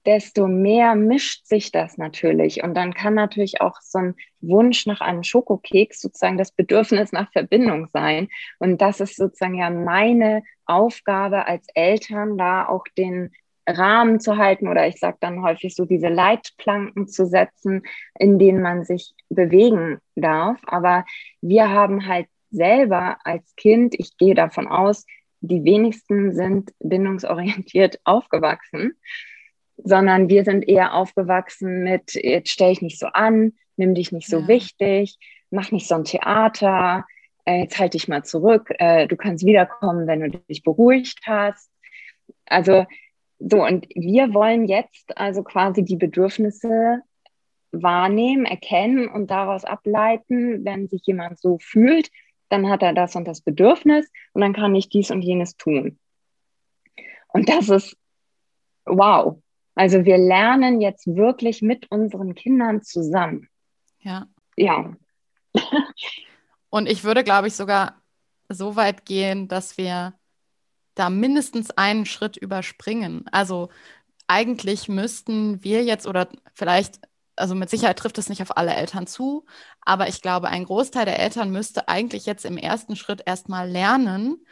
[0.06, 2.64] desto mehr mischt sich das natürlich.
[2.64, 7.32] Und dann kann natürlich auch so ein Wunsch nach einem Schokokeks sozusagen das Bedürfnis nach
[7.32, 8.28] Verbindung sein.
[8.60, 13.32] Und das ist sozusagen ja meine Aufgabe als Eltern, da auch den
[13.68, 17.82] Rahmen zu halten oder ich sage dann häufig so diese Leitplanken zu setzen,
[18.20, 20.60] in denen man sich bewegen darf.
[20.68, 21.06] Aber
[21.42, 25.06] wir haben halt selber als Kind, ich gehe davon aus,
[25.42, 28.94] die wenigsten sind bindungsorientiert aufgewachsen,
[29.78, 34.28] sondern wir sind eher aufgewachsen mit, jetzt stell ich nicht so an, nimm dich nicht
[34.28, 34.48] so ja.
[34.48, 35.18] wichtig,
[35.52, 37.06] mach nicht so ein Theater,
[37.46, 41.70] äh, jetzt halte dich mal zurück, äh, du kannst wiederkommen, wenn du dich beruhigt hast.
[42.46, 42.86] Also
[43.40, 47.02] so, und wir wollen jetzt also quasi die Bedürfnisse
[47.72, 52.10] wahrnehmen, erkennen und daraus ableiten, wenn sich jemand so fühlt,
[52.50, 56.00] dann hat er das und das Bedürfnis und dann kann ich dies und jenes tun.
[57.28, 57.98] Und das ist
[58.86, 59.38] wow.
[59.76, 63.50] Also wir lernen jetzt wirklich mit unseren Kindern zusammen.
[64.00, 64.28] Ja.
[64.56, 64.96] Ja.
[66.70, 68.02] und ich würde, glaube ich, sogar
[68.50, 70.14] so weit gehen, dass wir
[70.96, 73.26] da mindestens einen Schritt überspringen.
[73.32, 73.70] Also
[74.28, 77.00] eigentlich müssten wir jetzt oder vielleicht,
[77.36, 79.46] also mit Sicherheit trifft es nicht auf alle Eltern zu,
[79.82, 84.46] aber ich glaube, ein Großteil der Eltern müsste eigentlich jetzt im ersten Schritt erstmal lernen,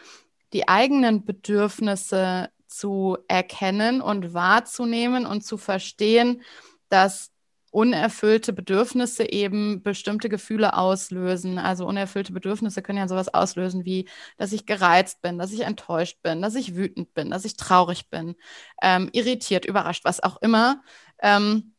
[0.51, 6.41] die eigenen Bedürfnisse zu erkennen und wahrzunehmen und zu verstehen,
[6.89, 7.31] dass
[7.71, 11.57] unerfüllte Bedürfnisse eben bestimmte Gefühle auslösen.
[11.57, 14.07] Also unerfüllte Bedürfnisse können ja sowas auslösen wie,
[14.37, 18.09] dass ich gereizt bin, dass ich enttäuscht bin, dass ich wütend bin, dass ich traurig
[18.11, 18.35] bin,
[18.81, 20.83] ähm, irritiert, überrascht, was auch immer.
[21.19, 21.73] Ähm,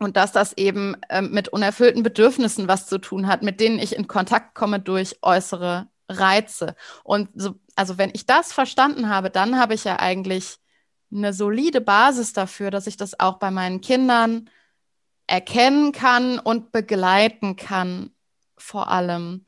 [0.00, 3.96] und dass das eben ähm, mit unerfüllten Bedürfnissen was zu tun hat, mit denen ich
[3.96, 6.74] in Kontakt komme durch äußere Reize.
[7.04, 10.58] Und so, also wenn ich das verstanden habe, dann habe ich ja eigentlich
[11.12, 14.50] eine solide Basis dafür, dass ich das auch bei meinen Kindern
[15.26, 18.10] erkennen kann und begleiten kann,
[18.56, 19.44] vor allem.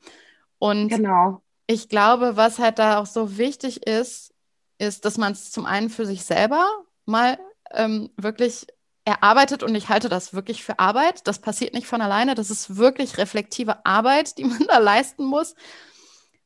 [0.59, 1.41] Und genau.
[1.67, 4.33] ich glaube, was halt da auch so wichtig ist,
[4.77, 6.67] ist, dass man es zum einen für sich selber
[7.05, 7.37] mal
[7.71, 8.67] ähm, wirklich
[9.05, 11.27] erarbeitet und ich halte das wirklich für Arbeit.
[11.27, 12.35] Das passiert nicht von alleine.
[12.35, 15.55] Das ist wirklich reflektive Arbeit, die man da leisten muss.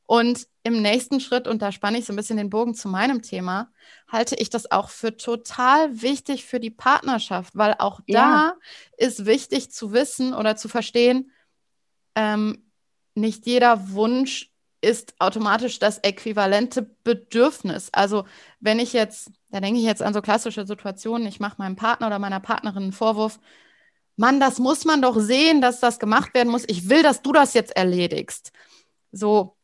[0.07, 3.21] Und im nächsten Schritt, und da spanne ich so ein bisschen den Bogen zu meinem
[3.21, 3.71] Thema,
[4.07, 8.53] halte ich das auch für total wichtig für die Partnerschaft, weil auch ja.
[8.97, 11.31] da ist wichtig zu wissen oder zu verstehen,
[12.15, 12.71] ähm,
[13.15, 17.89] nicht jeder Wunsch ist automatisch das äquivalente Bedürfnis.
[17.91, 18.25] Also
[18.59, 22.07] wenn ich jetzt, da denke ich jetzt an so klassische Situationen, ich mache meinem Partner
[22.07, 23.39] oder meiner Partnerin einen Vorwurf,
[24.17, 26.63] Mann, das muss man doch sehen, dass das gemacht werden muss.
[26.67, 28.51] Ich will, dass du das jetzt erledigst.
[29.11, 29.54] So,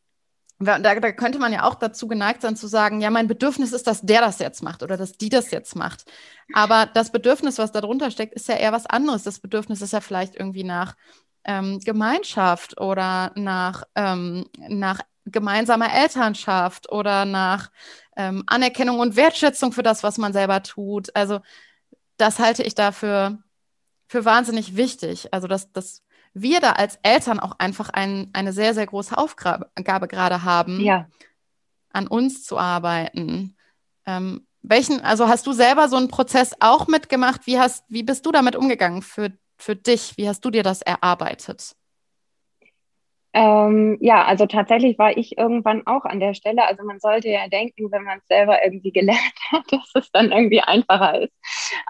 [0.64, 3.86] da, da, könnte man ja auch dazu geneigt sein zu sagen, ja, mein Bedürfnis ist,
[3.86, 6.04] dass der das jetzt macht oder dass die das jetzt macht.
[6.52, 9.22] Aber das Bedürfnis, was darunter steckt, ist ja eher was anderes.
[9.22, 10.94] Das Bedürfnis ist ja vielleicht irgendwie nach
[11.44, 17.70] ähm, Gemeinschaft oder nach, ähm, nach gemeinsamer Elternschaft oder nach
[18.16, 21.14] ähm, Anerkennung und Wertschätzung für das, was man selber tut.
[21.14, 21.40] Also
[22.16, 23.38] das halte ich dafür
[24.08, 25.32] für wahnsinnig wichtig.
[25.32, 26.02] Also das, das
[26.34, 29.70] wir da als Eltern auch einfach ein, eine sehr, sehr große Aufgabe
[30.08, 31.08] gerade haben, ja.
[31.92, 33.56] an uns zu arbeiten.
[34.06, 37.46] Ähm, Welchen, also hast du selber so einen Prozess auch mitgemacht?
[37.46, 40.16] Wie hast, wie bist du damit umgegangen für, für dich?
[40.16, 41.74] Wie hast du dir das erarbeitet?
[43.34, 46.66] Ähm, ja, also tatsächlich war ich irgendwann auch an der Stelle.
[46.66, 50.32] Also man sollte ja denken, wenn man es selber irgendwie gelernt hat, dass es dann
[50.32, 51.32] irgendwie einfacher ist.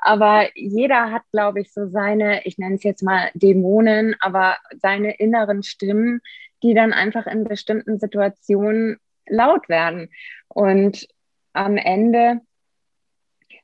[0.01, 5.17] Aber jeder hat, glaube ich, so seine, ich nenne es jetzt mal Dämonen, aber seine
[5.17, 6.21] inneren Stimmen,
[6.63, 10.11] die dann einfach in bestimmten Situationen laut werden.
[10.49, 11.09] Und
[11.55, 12.41] am Ende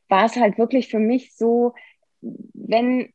[0.08, 1.74] war es halt wirklich für mich so,
[2.20, 3.12] wenn,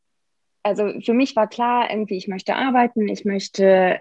[0.63, 3.99] also für mich war klar, irgendwie, ich möchte arbeiten, ich möchte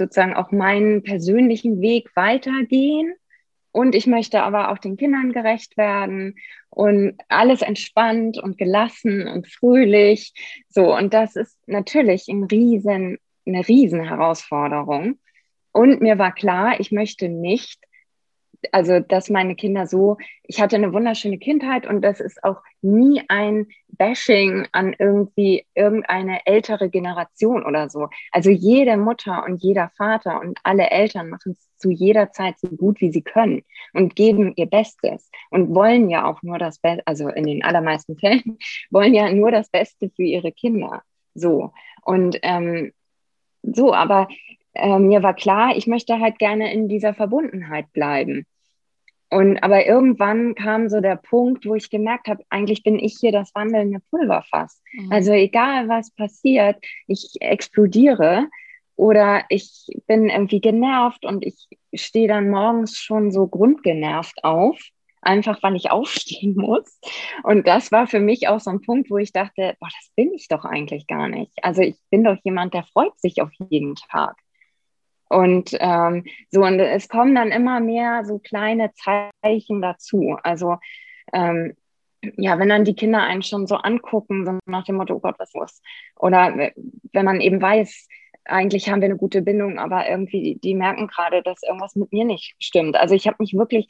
[0.00, 3.14] sozusagen auch meinen persönlichen Weg weitergehen.
[3.72, 6.34] Und ich möchte aber auch den Kindern gerecht werden
[6.70, 10.32] und alles entspannt und gelassen und fröhlich.
[10.68, 15.20] So, und das ist natürlich ein riesen, eine riesen Herausforderung.
[15.72, 17.78] Und mir war klar, ich möchte nicht
[18.72, 23.22] also dass meine Kinder so, ich hatte eine wunderschöne Kindheit und das ist auch nie
[23.28, 28.08] ein Bashing an irgendwie irgendeine ältere Generation oder so.
[28.32, 32.68] Also jede Mutter und jeder Vater und alle Eltern machen es zu jeder Zeit so
[32.68, 33.62] gut wie sie können
[33.94, 38.18] und geben ihr Bestes und wollen ja auch nur das Beste, also in den allermeisten
[38.18, 38.58] Fällen
[38.90, 41.02] wollen ja nur das Beste für ihre Kinder.
[41.34, 42.92] So und ähm,
[43.62, 44.28] so, aber
[44.74, 48.46] äh, mir war klar, ich möchte halt gerne in dieser Verbundenheit bleiben.
[49.30, 53.30] Und aber irgendwann kam so der Punkt, wo ich gemerkt habe, eigentlich bin ich hier
[53.30, 54.82] das wandelnde Pulverfass.
[54.92, 55.12] Mhm.
[55.12, 58.48] Also egal was passiert, ich explodiere
[58.96, 64.78] oder ich bin irgendwie genervt und ich stehe dann morgens schon so grundgenervt auf,
[65.22, 66.98] einfach weil ich aufstehen muss.
[67.44, 70.34] Und das war für mich auch so ein Punkt, wo ich dachte, boah, das bin
[70.34, 71.52] ich doch eigentlich gar nicht.
[71.62, 74.36] Also ich bin doch jemand, der freut sich auf jeden Tag.
[75.30, 80.36] Und ähm, so, und es kommen dann immer mehr so kleine Zeichen dazu.
[80.42, 80.76] Also
[81.32, 81.74] ähm,
[82.36, 85.36] ja, wenn dann die Kinder einen schon so angucken, so nach dem Motto, oh Gott,
[85.38, 85.80] was los?
[86.16, 86.72] Oder
[87.12, 88.08] wenn man eben weiß,
[88.44, 92.12] eigentlich haben wir eine gute Bindung, aber irgendwie, die, die merken gerade, dass irgendwas mit
[92.12, 92.96] mir nicht stimmt.
[92.96, 93.86] Also ich habe mich wirklich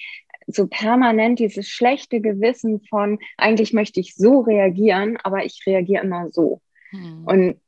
[0.46, 6.28] so permanent dieses schlechte Gewissen von, eigentlich möchte ich so reagieren, aber ich reagiere immer
[6.30, 6.60] so.
[6.90, 7.24] Hm.
[7.24, 7.60] Und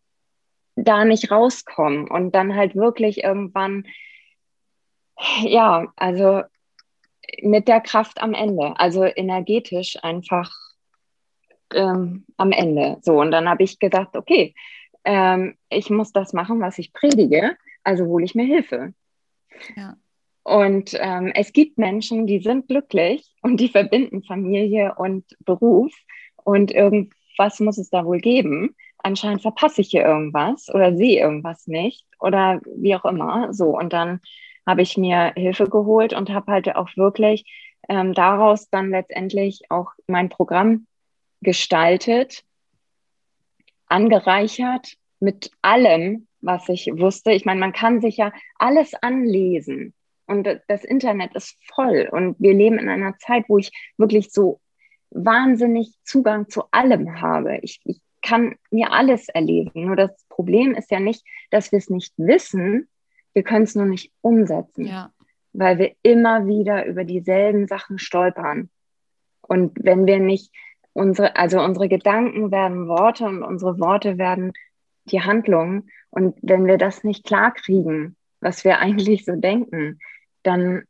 [0.77, 3.87] da nicht rauskommen und dann halt wirklich irgendwann,
[5.43, 6.43] ja, also
[7.43, 10.53] mit der Kraft am Ende, also energetisch einfach
[11.75, 12.99] ähm, am Ende.
[13.03, 14.55] So, und dann habe ich gesagt, okay,
[15.05, 18.95] ähm, ich muss das machen, was ich predige, also hole ich mir Hilfe.
[19.77, 19.97] Ja.
[20.45, 25.93] Und ähm, es gibt Menschen, die sind glücklich und die verbinden Familie und Beruf
[26.37, 31.67] und irgendwas muss es da wohl geben anscheinend verpasse ich hier irgendwas oder sehe irgendwas
[31.67, 33.53] nicht oder wie auch immer.
[33.53, 34.21] So, und dann
[34.67, 37.45] habe ich mir Hilfe geholt und habe halt auch wirklich
[37.89, 40.87] ähm, daraus dann letztendlich auch mein Programm
[41.41, 42.45] gestaltet,
[43.87, 47.33] angereichert mit allem, was ich wusste.
[47.33, 49.95] Ich meine, man kann sich ja alles anlesen
[50.27, 54.61] und das Internet ist voll und wir leben in einer Zeit, wo ich wirklich so
[55.11, 57.59] wahnsinnig Zugang zu allem habe.
[57.63, 59.87] Ich, ich kann mir alles erleben.
[59.87, 62.89] Nur das Problem ist ja nicht, dass wir es nicht wissen,
[63.35, 65.11] wir können es nur nicht umsetzen, ja.
[65.53, 68.71] weil wir immer wieder über dieselben Sachen stolpern.
[69.41, 70.53] Und wenn wir nicht
[70.93, 74.53] unsere, also unsere Gedanken werden Worte und unsere Worte werden
[75.07, 75.91] die Handlungen.
[76.11, 79.99] Und wenn wir das nicht klar kriegen, was wir eigentlich so denken,
[80.43, 80.85] dann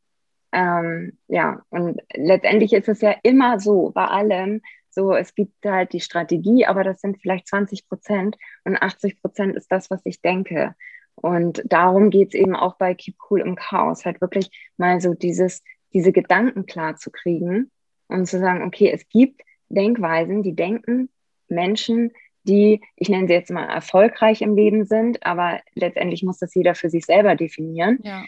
[0.53, 4.61] ähm, ja, und letztendlich ist es ja immer so bei allem,
[4.95, 9.57] so, es gibt halt die Strategie, aber das sind vielleicht 20 Prozent und 80 Prozent
[9.57, 10.75] ist das, was ich denke.
[11.15, 15.15] Und darum geht es eben auch bei Keep Cool im Chaos, halt wirklich mal so
[15.15, 17.71] dieses, diese Gedanken klar zu kriegen
[18.09, 21.09] und zu sagen, okay, es gibt Denkweisen, die denken
[21.49, 22.13] Menschen,
[22.45, 26.75] die, ich nenne sie jetzt mal erfolgreich im Leben sind, aber letztendlich muss das jeder
[26.75, 27.99] für sich selber definieren.
[28.03, 28.25] Ja.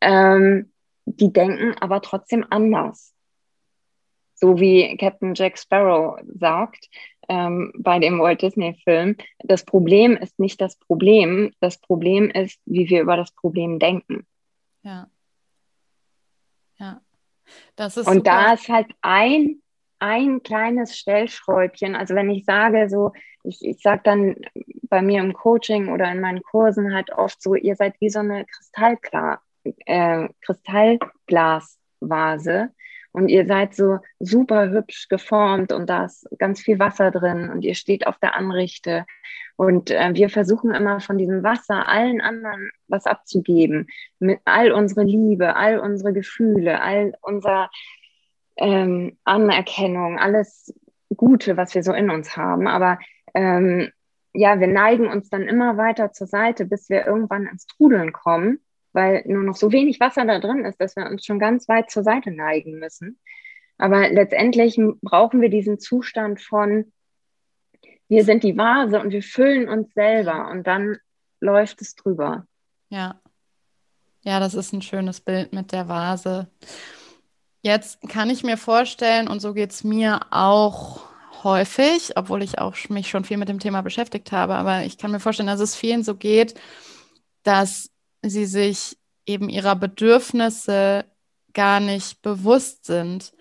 [0.00, 0.72] Ähm,
[1.06, 3.11] die denken aber trotzdem anders
[4.42, 6.90] so wie Captain Jack Sparrow sagt
[7.28, 12.90] ähm, bei dem Walt Disney-Film, das Problem ist nicht das Problem, das Problem ist, wie
[12.90, 14.26] wir über das Problem denken.
[14.82, 15.08] Ja.
[16.76, 17.00] Ja.
[17.76, 18.30] Das ist Und super.
[18.30, 19.62] da ist halt ein,
[20.00, 21.94] ein kleines Stellschräubchen.
[21.94, 23.12] Also wenn ich sage, so,
[23.44, 24.34] ich, ich sage dann
[24.88, 28.18] bei mir im Coaching oder in meinen Kursen halt oft so, ihr seid wie so
[28.18, 29.40] eine Kristallklar,
[29.86, 32.72] äh, Kristallglasvase
[33.12, 37.62] und ihr seid so super hübsch geformt und da ist ganz viel Wasser drin und
[37.62, 39.04] ihr steht auf der Anrichte.
[39.56, 43.88] Und äh, wir versuchen immer von diesem Wasser allen anderen was abzugeben.
[44.18, 47.68] Mit all unsere Liebe, all unsere Gefühle, all unser,
[48.56, 50.74] ähm, Anerkennung, alles
[51.16, 52.66] Gute, was wir so in uns haben.
[52.66, 52.98] Aber
[53.34, 53.90] ähm,
[54.34, 58.60] ja, wir neigen uns dann immer weiter zur Seite, bis wir irgendwann ins Trudeln kommen,
[58.92, 61.90] weil nur noch so wenig Wasser da drin ist, dass wir uns schon ganz weit
[61.90, 63.18] zur Seite neigen müssen.
[63.78, 66.92] Aber letztendlich brauchen wir diesen Zustand von,
[68.08, 70.98] wir sind die Vase und wir füllen uns selber und dann
[71.40, 72.46] läuft es drüber.
[72.90, 73.20] Ja.
[74.24, 76.48] Ja, das ist ein schönes Bild mit der Vase.
[77.62, 81.04] Jetzt kann ich mir vorstellen, und so geht es mir auch
[81.42, 85.10] häufig, obwohl ich auch mich schon viel mit dem Thema beschäftigt habe, aber ich kann
[85.10, 86.54] mir vorstellen, dass es vielen so geht,
[87.42, 87.91] dass
[88.22, 91.04] sie sich eben ihrer Bedürfnisse
[91.52, 93.32] gar nicht bewusst sind.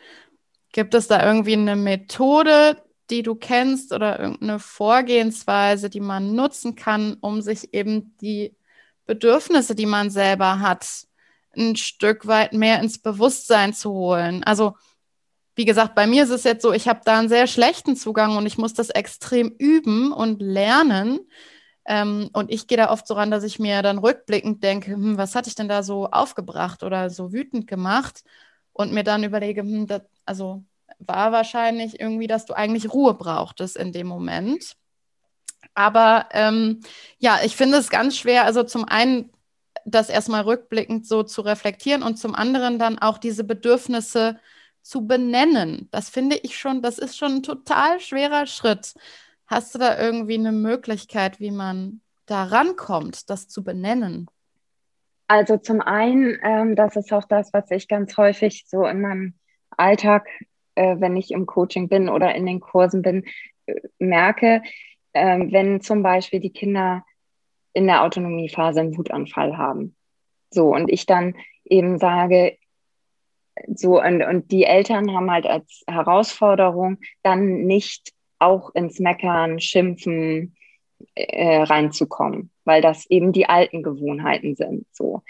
[0.72, 6.76] Gibt es da irgendwie eine Methode, die du kennst oder irgendeine Vorgehensweise, die man nutzen
[6.76, 8.56] kann, um sich eben die
[9.06, 10.88] Bedürfnisse, die man selber hat,
[11.56, 14.44] ein Stück weit mehr ins Bewusstsein zu holen?
[14.44, 14.76] Also,
[15.56, 18.38] wie gesagt, bei mir ist es jetzt so, ich habe da einen sehr schlechten Zugang
[18.38, 21.20] und ich muss das extrem üben und lernen.
[21.86, 25.18] Ähm, und ich gehe da oft so ran, dass ich mir dann rückblickend denke, hm,
[25.18, 28.24] was hatte ich denn da so aufgebracht oder so wütend gemacht?
[28.74, 30.64] Und mir dann überlege, hm, das, also
[31.00, 34.76] war wahrscheinlich irgendwie, dass du eigentlich Ruhe brauchtest in dem Moment.
[35.74, 36.82] Aber ähm,
[37.20, 39.32] ja, ich finde es ganz schwer, also zum einen
[39.86, 44.40] das erstmal rückblickend so zu reflektieren und zum anderen dann auch diese Bedürfnisse
[44.82, 45.88] zu benennen.
[45.92, 48.94] Das finde ich schon, das ist schon ein total schwerer Schritt.
[49.52, 54.28] Hast du da irgendwie eine Möglichkeit, wie man da rankommt, das zu benennen?
[55.28, 59.34] Also zum einen, ähm, das ist auch das, was ich ganz häufig so in meinem
[59.78, 60.28] Alltag
[60.76, 63.26] äh, wenn ich im Coaching bin oder in den Kursen bin,
[63.66, 64.62] äh, merke,
[65.14, 67.04] äh, wenn zum Beispiel die Kinder
[67.74, 69.96] in der Autonomiephase einen Wutanfall haben.
[70.50, 72.58] So, und ich dann eben sage,
[73.76, 80.56] so, und, und die Eltern haben halt als Herausforderung, dann nicht auch ins Meckern, Schimpfen
[81.16, 84.86] äh, reinzukommen, weil das eben die alten Gewohnheiten sind.
[84.92, 85.24] So.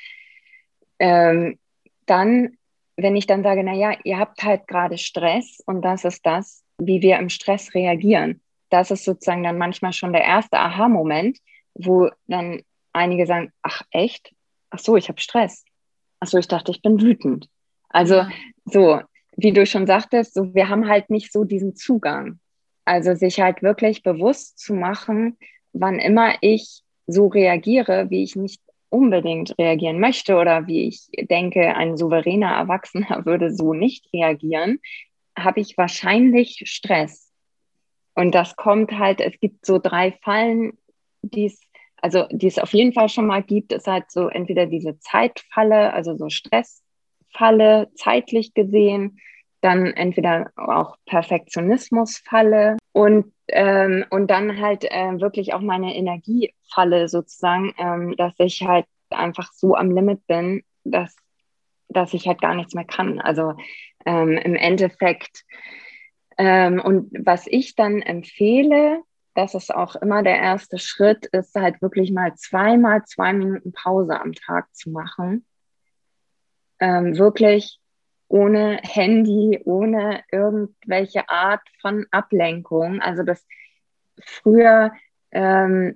[1.00, 1.58] Ähm,
[2.06, 2.58] dann
[2.98, 7.02] wenn ich dann sage, naja, ihr habt halt gerade Stress und das ist das, wie
[7.02, 8.42] wir im Stress reagieren.
[8.70, 11.40] Das ist sozusagen dann manchmal schon der erste Aha-Moment,
[11.74, 12.62] wo dann
[12.94, 14.34] einige sagen, ach echt?
[14.70, 15.66] Ach so, ich habe Stress.
[16.20, 17.50] Ach so, ich dachte, ich bin wütend.
[17.90, 18.26] Also
[18.66, 19.02] so,
[19.36, 22.40] wie du schon sagtest, so, wir haben halt nicht so diesen Zugang.
[22.86, 25.38] Also sich halt wirklich bewusst zu machen,
[25.74, 31.76] wann immer ich so reagiere, wie ich nicht unbedingt reagieren möchte oder wie ich denke,
[31.76, 34.80] ein souveräner Erwachsener würde so nicht reagieren,
[35.38, 37.32] habe ich wahrscheinlich Stress.
[38.14, 40.78] Und das kommt halt, es gibt so drei Fallen,
[41.22, 41.62] die es,
[41.98, 45.94] also die es auf jeden Fall schon mal gibt, ist halt so entweder diese Zeitfalle,
[45.94, 49.20] also so Stressfalle, zeitlich gesehen,
[49.62, 57.74] dann entweder auch Perfektionismusfalle und, ähm, und dann halt äh, wirklich auch meine Energiefalle sozusagen,
[57.78, 61.16] ähm, dass ich halt einfach so am Limit bin, dass,
[61.90, 63.20] dass ich halt gar nichts mehr kann.
[63.20, 63.54] Also
[64.06, 65.44] ähm, im Endeffekt,
[66.38, 69.02] ähm, und was ich dann empfehle,
[69.36, 74.20] das ist auch immer der erste Schritt, ist halt wirklich mal zweimal zwei Minuten Pause
[74.20, 75.46] am Tag zu machen.
[76.80, 77.80] Ähm, wirklich
[78.32, 83.02] ohne Handy, ohne irgendwelche Art von Ablenkung.
[83.02, 83.46] Also das
[84.24, 84.94] früher,
[85.32, 85.96] ähm,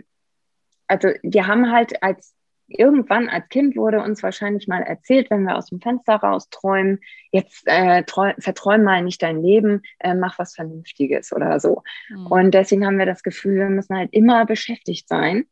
[0.88, 2.36] also wir haben halt als
[2.68, 7.00] irgendwann als Kind wurde uns wahrscheinlich mal erzählt, wenn wir aus dem Fenster raus träumen,
[7.32, 8.04] jetzt äh,
[8.40, 11.84] verträum mal nicht dein Leben, äh, mach was Vernünftiges oder so.
[12.10, 12.28] Mhm.
[12.28, 15.46] Und deswegen haben wir das Gefühl, wir müssen halt immer beschäftigt sein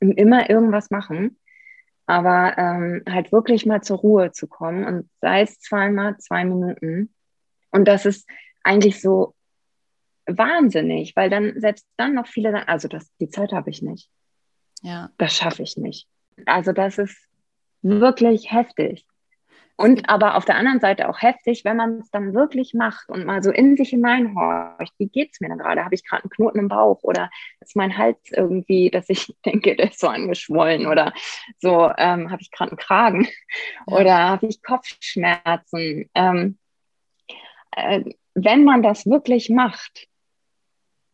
[0.00, 1.38] und immer irgendwas machen
[2.08, 7.14] aber ähm, halt wirklich mal zur Ruhe zu kommen und sei es zweimal zwei Minuten.
[7.70, 8.26] Und das ist
[8.64, 9.34] eigentlich so
[10.26, 14.10] wahnsinnig, weil dann selbst dann noch viele sagen, also das, die Zeit habe ich nicht.
[14.80, 15.10] Ja.
[15.18, 16.08] Das schaffe ich nicht.
[16.46, 17.28] Also das ist
[17.82, 19.06] wirklich heftig.
[19.80, 23.24] Und aber auf der anderen Seite auch heftig, wenn man es dann wirklich macht und
[23.24, 24.92] mal so in sich hineinhorcht.
[24.98, 25.84] Wie geht es mir denn gerade?
[25.84, 29.76] Habe ich gerade einen Knoten im Bauch oder ist mein Hals irgendwie, dass ich denke,
[29.76, 31.12] der ist so angeschwollen oder
[31.60, 33.28] so, ähm, habe ich gerade einen Kragen
[33.86, 36.10] oder habe ich Kopfschmerzen?
[36.12, 36.58] Ähm,
[37.70, 38.02] äh,
[38.34, 40.08] wenn man das wirklich macht,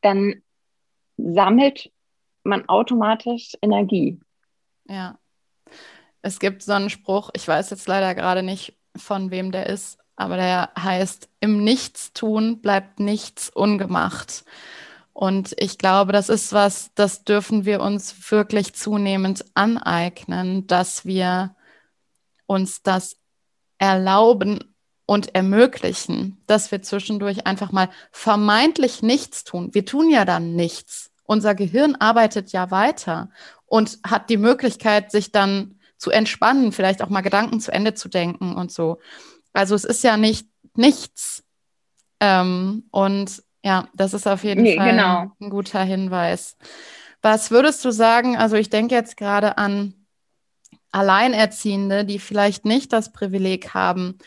[0.00, 0.42] dann
[1.18, 1.92] sammelt
[2.44, 4.18] man automatisch Energie.
[4.86, 5.18] Ja.
[6.24, 9.98] Es gibt so einen Spruch, ich weiß jetzt leider gerade nicht, von wem der ist,
[10.16, 14.44] aber der heißt, im Nichtstun bleibt nichts ungemacht.
[15.12, 21.54] Und ich glaube, das ist was, das dürfen wir uns wirklich zunehmend aneignen, dass wir
[22.46, 23.16] uns das
[23.78, 24.74] erlauben,
[25.06, 29.74] und ermöglichen, dass wir zwischendurch einfach mal vermeintlich nichts tun.
[29.74, 31.10] Wir tun ja dann nichts.
[31.24, 33.28] Unser Gehirn arbeitet ja weiter
[33.66, 38.08] und hat die Möglichkeit, sich dann zu entspannen, vielleicht auch mal Gedanken zu Ende zu
[38.08, 38.98] denken und so.
[39.52, 41.44] Also es ist ja nicht nichts.
[42.20, 45.32] Ähm, und ja, das ist auf jeden nee, Fall genau.
[45.40, 46.56] ein guter Hinweis.
[47.22, 48.36] Was würdest du sagen?
[48.36, 49.94] Also ich denke jetzt gerade an
[50.92, 54.18] Alleinerziehende, die vielleicht nicht das Privileg haben,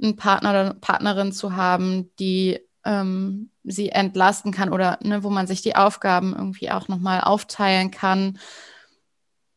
[0.00, 5.46] einen Partner oder Partnerin zu haben, die ähm, sie entlasten kann oder ne, wo man
[5.46, 8.38] sich die Aufgaben irgendwie auch nochmal aufteilen kann.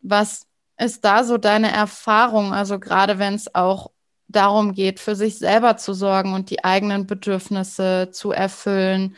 [0.01, 0.47] Was
[0.77, 2.53] ist da so deine Erfahrung?
[2.53, 3.91] Also gerade wenn es auch
[4.27, 9.15] darum geht, für sich selber zu sorgen und die eigenen Bedürfnisse zu erfüllen.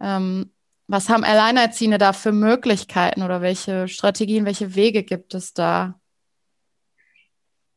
[0.00, 0.50] Ähm,
[0.88, 5.98] was haben Alleinerziehende da für Möglichkeiten oder welche Strategien, welche Wege gibt es da?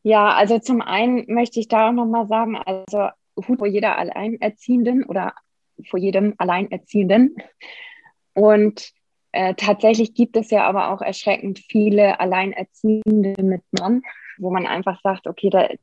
[0.04, 5.04] Ja, also zum einen möchte ich da auch nochmal sagen, also Hut vor jeder Alleinerziehenden
[5.06, 5.34] oder
[5.90, 7.36] vor jedem Alleinerziehenden.
[8.34, 8.92] Und
[9.32, 14.02] äh, tatsächlich gibt es ja aber auch erschreckend viele Alleinerziehende mit Mann,
[14.38, 15.78] wo man einfach sagt, okay, der,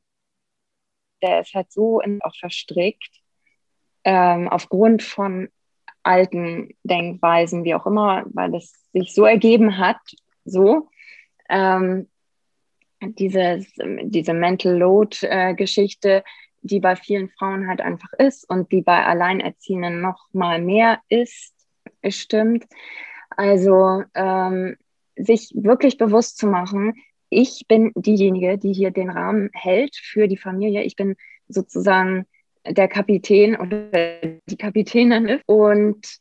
[1.21, 3.21] der ist halt so auch verstrickt,
[4.03, 5.49] ähm, aufgrund von
[6.03, 9.99] alten Denkweisen, wie auch immer, weil es sich so ergeben hat,
[10.45, 10.89] so.
[11.49, 12.07] Ähm,
[13.01, 13.65] diese,
[14.03, 16.23] diese Mental Load-Geschichte, äh,
[16.61, 21.53] die bei vielen Frauen halt einfach ist und die bei Alleinerziehenden noch mal mehr ist,
[22.07, 22.65] stimmt.
[23.37, 24.75] Also ähm,
[25.15, 26.93] sich wirklich bewusst zu machen,
[27.29, 30.83] ich bin diejenige, die hier den Rahmen hält für die Familie.
[30.83, 31.15] Ich bin
[31.47, 32.25] sozusagen
[32.65, 36.19] der Kapitän oder die Kapitänin und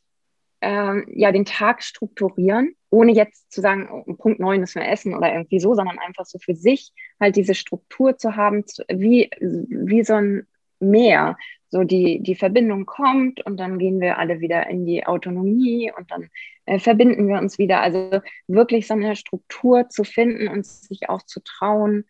[0.61, 5.14] ähm, ja den Tag strukturieren, ohne jetzt zu sagen, oh, Punkt neun müssen wir essen
[5.14, 10.03] oder irgendwie so, sondern einfach so für sich halt diese Struktur zu haben, wie, wie
[10.03, 10.47] so ein
[10.79, 11.37] Meer.
[11.69, 16.11] So die, die Verbindung kommt und dann gehen wir alle wieder in die Autonomie und
[16.11, 16.29] dann
[16.64, 17.81] äh, verbinden wir uns wieder.
[17.81, 22.05] Also wirklich so eine Struktur zu finden und sich auch zu trauen,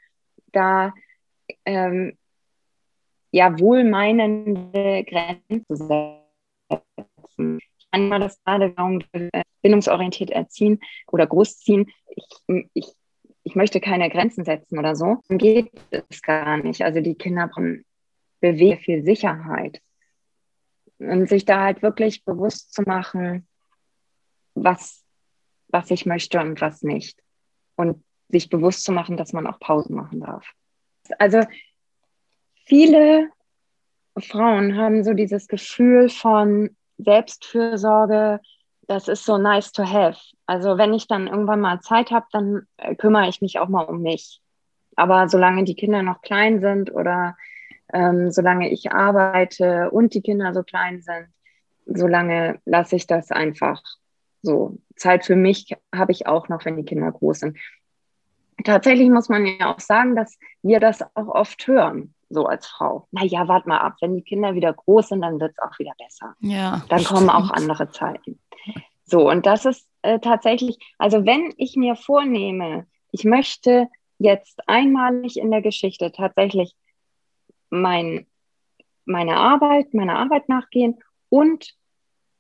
[0.53, 0.93] da
[1.65, 2.17] ähm,
[3.31, 7.61] ja wohlmeinende Grenzen zu setzen
[7.97, 8.75] manchmal das gerade
[9.13, 11.91] äh, bindungsorientiert erziehen oder großziehen.
[12.09, 12.27] Ich,
[12.75, 12.87] ich,
[13.43, 15.19] ich möchte keine Grenzen setzen oder so.
[15.29, 16.83] Dann geht es gar nicht.
[16.83, 17.85] Also die Kinder brauchen
[18.41, 19.81] bewegen viel Sicherheit.
[20.99, 23.47] Und sich da halt wirklich bewusst zu machen,
[24.55, 25.05] was,
[25.69, 27.23] was ich möchte und was nicht.
[27.77, 30.51] Und sich bewusst zu machen, dass man auch Pausen machen darf.
[31.19, 31.43] Also
[32.65, 33.31] viele
[34.19, 38.41] Frauen haben so dieses Gefühl von, Selbstfürsorge,
[38.87, 40.19] das ist so nice to have.
[40.47, 43.83] Also wenn ich dann irgendwann mal Zeit habe, dann äh, kümmere ich mich auch mal
[43.83, 44.41] um mich.
[44.95, 47.37] Aber solange die Kinder noch klein sind oder
[47.93, 51.29] ähm, solange ich arbeite und die Kinder so klein sind,
[51.87, 53.83] solange lasse ich das einfach
[54.43, 54.79] so.
[54.97, 57.59] Zeit für mich habe ich auch noch, wenn die Kinder groß sind.
[58.65, 63.07] Tatsächlich muss man ja auch sagen, dass wir das auch oft hören so als Frau.
[63.13, 65.93] Naja, warte mal ab, wenn die Kinder wieder groß sind, dann wird es auch wieder
[65.99, 66.35] besser.
[66.41, 66.83] Ja.
[66.89, 68.41] Dann kommen auch andere Zeiten.
[69.05, 75.39] So, und das ist äh, tatsächlich, also wenn ich mir vornehme, ich möchte jetzt einmalig
[75.39, 76.75] in der Geschichte tatsächlich
[77.71, 78.27] mein,
[79.05, 80.99] meine Arbeit, meiner Arbeit nachgehen
[81.29, 81.75] und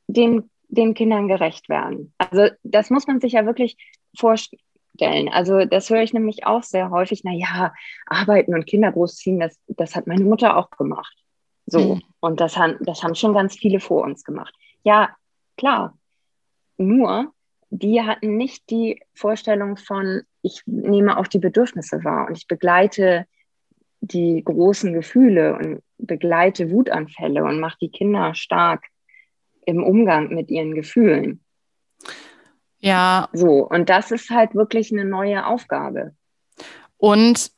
[0.07, 2.12] dem, den Kindern gerecht werden.
[2.18, 3.77] Also das muss man sich ja wirklich
[4.16, 4.61] vorstellen
[4.97, 5.29] stellen.
[5.29, 7.22] Also das höre ich nämlich auch sehr häufig.
[7.24, 7.72] Na ja,
[8.07, 11.16] arbeiten und Kinder großziehen, das, das hat meine Mutter auch gemacht.
[11.66, 11.97] So.
[11.97, 12.03] Mhm.
[12.20, 14.55] Und das haben, das haben schon ganz viele vor uns gemacht.
[14.83, 15.14] Ja,
[15.57, 15.97] klar.
[16.79, 17.33] Nur,
[17.70, 23.27] die hatten nicht die Vorstellung von, ich nehme auch die Bedürfnisse wahr und ich begleite
[24.01, 28.84] die großen Gefühle und begleite Wutanfälle und mache die Kinder stark
[29.64, 31.42] im Umgang mit ihren Gefühlen.
[32.78, 33.28] Ja.
[33.32, 36.14] So, und das ist halt wirklich eine neue Aufgabe.
[36.99, 37.51] Und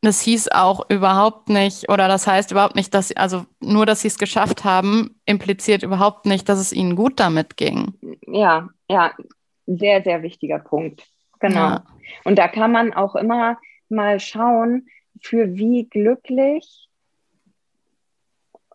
[0.00, 4.00] das hieß auch überhaupt nicht, oder das heißt überhaupt nicht, dass sie, also nur, dass
[4.00, 7.94] sie es geschafft haben, impliziert überhaupt nicht, dass es ihnen gut damit ging.
[8.26, 9.12] Ja, ja,
[9.66, 11.06] sehr, sehr wichtiger Punkt.
[11.38, 11.54] Genau.
[11.54, 11.84] Ja.
[12.24, 14.88] Und da kann man auch immer mal schauen,
[15.22, 16.88] für wie glücklich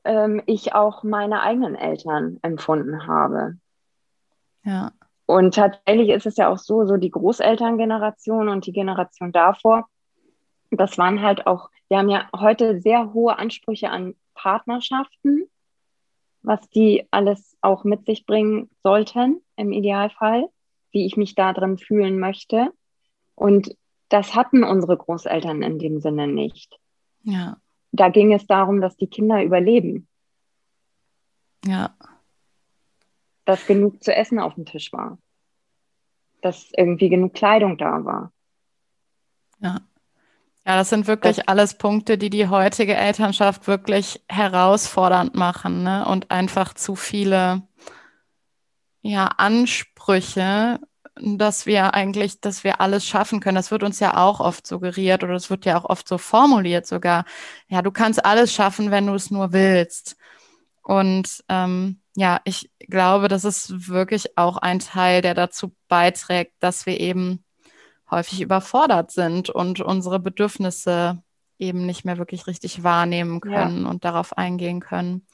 [0.03, 3.57] ähm, ich auch meine eigenen Eltern empfunden habe.
[4.63, 4.91] Ja.
[5.25, 9.87] Und tatsächlich ist es ja auch so, so die Großelterngeneration und die Generation davor,
[10.71, 15.49] das waren halt auch, wir haben ja heute sehr hohe Ansprüche an Partnerschaften,
[16.41, 20.47] was die alles auch mit sich bringen sollten im Idealfall,
[20.91, 22.71] wie ich mich da drin fühlen möchte.
[23.35, 23.75] Und
[24.09, 26.79] das hatten unsere Großeltern in dem Sinne nicht.
[27.23, 27.57] Ja.
[27.91, 30.07] da ging es darum, dass die Kinder überleben.
[31.65, 31.95] Ja.
[33.43, 35.17] Dass genug zu essen auf dem Tisch war.
[36.41, 38.31] Dass irgendwie genug Kleidung da war.
[39.59, 39.81] Ja.
[40.65, 46.05] Ja, das sind wirklich das, alles Punkte, die die heutige Elternschaft wirklich herausfordernd machen ne?
[46.05, 47.63] und einfach zu viele
[49.01, 50.81] ja, Ansprüche,
[51.21, 53.55] dass wir eigentlich, dass wir alles schaffen können.
[53.55, 56.85] Das wird uns ja auch oft suggeriert oder es wird ja auch oft so formuliert
[56.87, 57.25] sogar.
[57.67, 60.17] Ja, du kannst alles schaffen, wenn du es nur willst.
[60.83, 66.85] Und ähm, ja, ich glaube, das ist wirklich auch ein Teil, der dazu beiträgt, dass
[66.85, 67.43] wir eben
[68.09, 71.21] häufig überfordert sind und unsere Bedürfnisse
[71.59, 73.89] eben nicht mehr wirklich richtig wahrnehmen können ja.
[73.89, 75.25] und darauf eingehen können.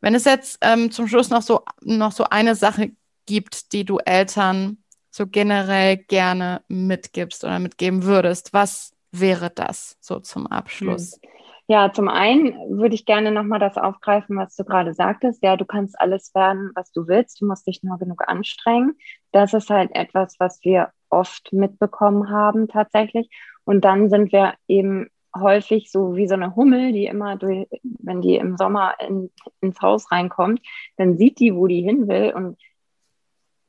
[0.00, 2.92] Wenn es jetzt ähm, zum Schluss noch so, noch so eine Sache
[3.26, 4.78] gibt, die du Eltern
[5.16, 11.18] so generell gerne mitgibst oder mitgeben würdest, was wäre das so zum Abschluss?
[11.22, 11.30] Hm.
[11.68, 15.42] Ja, zum einen würde ich gerne nochmal das aufgreifen, was du gerade sagtest.
[15.42, 17.40] Ja, du kannst alles werden, was du willst.
[17.40, 18.96] Du musst dich nur genug anstrengen.
[19.32, 23.28] Das ist halt etwas, was wir oft mitbekommen haben tatsächlich.
[23.64, 28.22] Und dann sind wir eben häufig so wie so eine Hummel, die immer durch, wenn
[28.22, 30.60] die im Sommer in, ins Haus reinkommt,
[30.96, 32.58] dann sieht die, wo die hin will und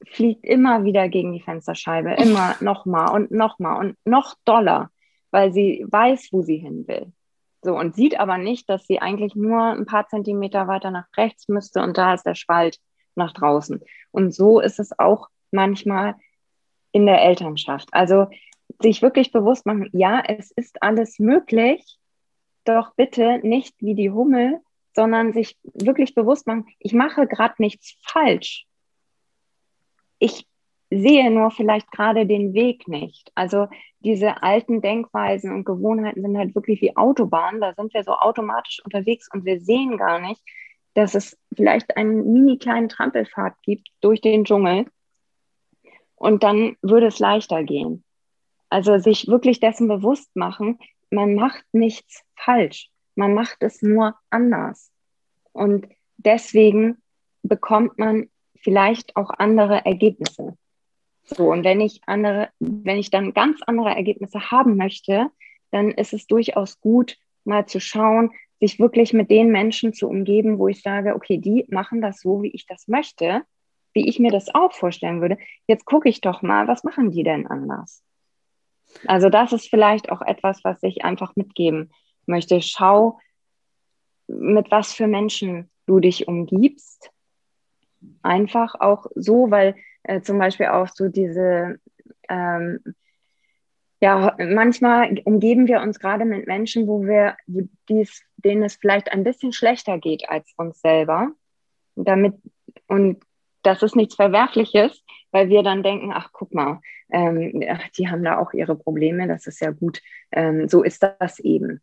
[0.06, 4.90] fliegt immer wieder gegen die Fensterscheibe, immer nochmal und nochmal und noch doller,
[5.32, 7.12] weil sie weiß, wo sie hin will.
[7.64, 11.48] So, und sieht aber nicht, dass sie eigentlich nur ein paar Zentimeter weiter nach rechts
[11.48, 12.80] müsste und da ist der Spalt
[13.16, 13.82] nach draußen.
[14.12, 16.16] Und so ist es auch manchmal
[16.92, 17.90] in der Elternschaft.
[17.92, 18.28] Also
[18.80, 21.98] sich wirklich bewusst machen, ja, es ist alles möglich,
[22.64, 24.62] doch bitte nicht wie die Hummel,
[24.96, 28.67] sondern sich wirklich bewusst machen, ich mache gerade nichts falsch.
[30.20, 30.48] Ich
[30.90, 33.32] sehe nur vielleicht gerade den Weg nicht.
[33.36, 33.68] Also
[34.00, 37.62] diese alten Denkweisen und Gewohnheiten sind halt wirklich wie Autobahnen.
[37.62, 40.42] Da sind wir so automatisch unterwegs und wir sehen gar nicht,
[40.94, 44.86] dass es vielleicht einen mini kleinen Trampelpfad gibt durch den Dschungel.
[46.16, 48.04] Und dann würde es leichter gehen.
[48.70, 50.80] Also sich wirklich dessen bewusst machen,
[51.12, 52.90] man macht nichts falsch.
[53.16, 54.92] Man macht es nur anders.
[55.52, 55.88] Und
[56.18, 56.98] deswegen
[57.44, 58.30] bekommt man
[58.62, 60.58] vielleicht auch andere Ergebnisse.
[61.24, 65.30] So, und wenn ich andere, wenn ich dann ganz andere Ergebnisse haben möchte,
[65.72, 70.58] dann ist es durchaus gut, mal zu schauen, sich wirklich mit den Menschen zu umgeben,
[70.58, 73.44] wo ich sage, okay, die machen das so, wie ich das möchte,
[73.94, 75.38] wie ich mir das auch vorstellen würde.
[75.68, 78.04] Jetzt gucke ich doch mal, was machen die denn anders?
[79.06, 81.92] Also das ist vielleicht auch etwas, was ich einfach mitgeben
[82.26, 82.62] möchte.
[82.62, 83.20] Schau,
[84.28, 87.12] mit was für Menschen du dich umgibst.
[88.22, 91.80] Einfach auch so, weil äh, zum Beispiel auch so diese,
[92.30, 92.80] ähm,
[94.00, 99.12] ja, manchmal umgeben wir uns gerade mit Menschen, wo wir, wo dies, denen es vielleicht
[99.12, 101.32] ein bisschen schlechter geht als uns selber.
[101.96, 102.36] Damit,
[102.88, 103.24] und
[103.64, 106.80] das ist nichts Verwerfliches, weil wir dann denken, ach guck mal,
[107.10, 107.60] ähm,
[107.98, 110.02] die haben da auch ihre Probleme, das ist ja gut.
[110.32, 111.82] Ähm, so ist das eben.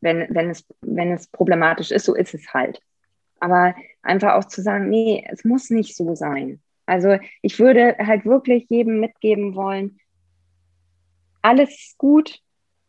[0.00, 2.80] Wenn, wenn, es, wenn es problematisch ist, so ist es halt.
[3.38, 6.60] Aber einfach auch zu sagen, nee, es muss nicht so sein.
[6.86, 9.98] Also ich würde halt wirklich jedem mitgeben wollen,
[11.42, 12.40] alles ist gut,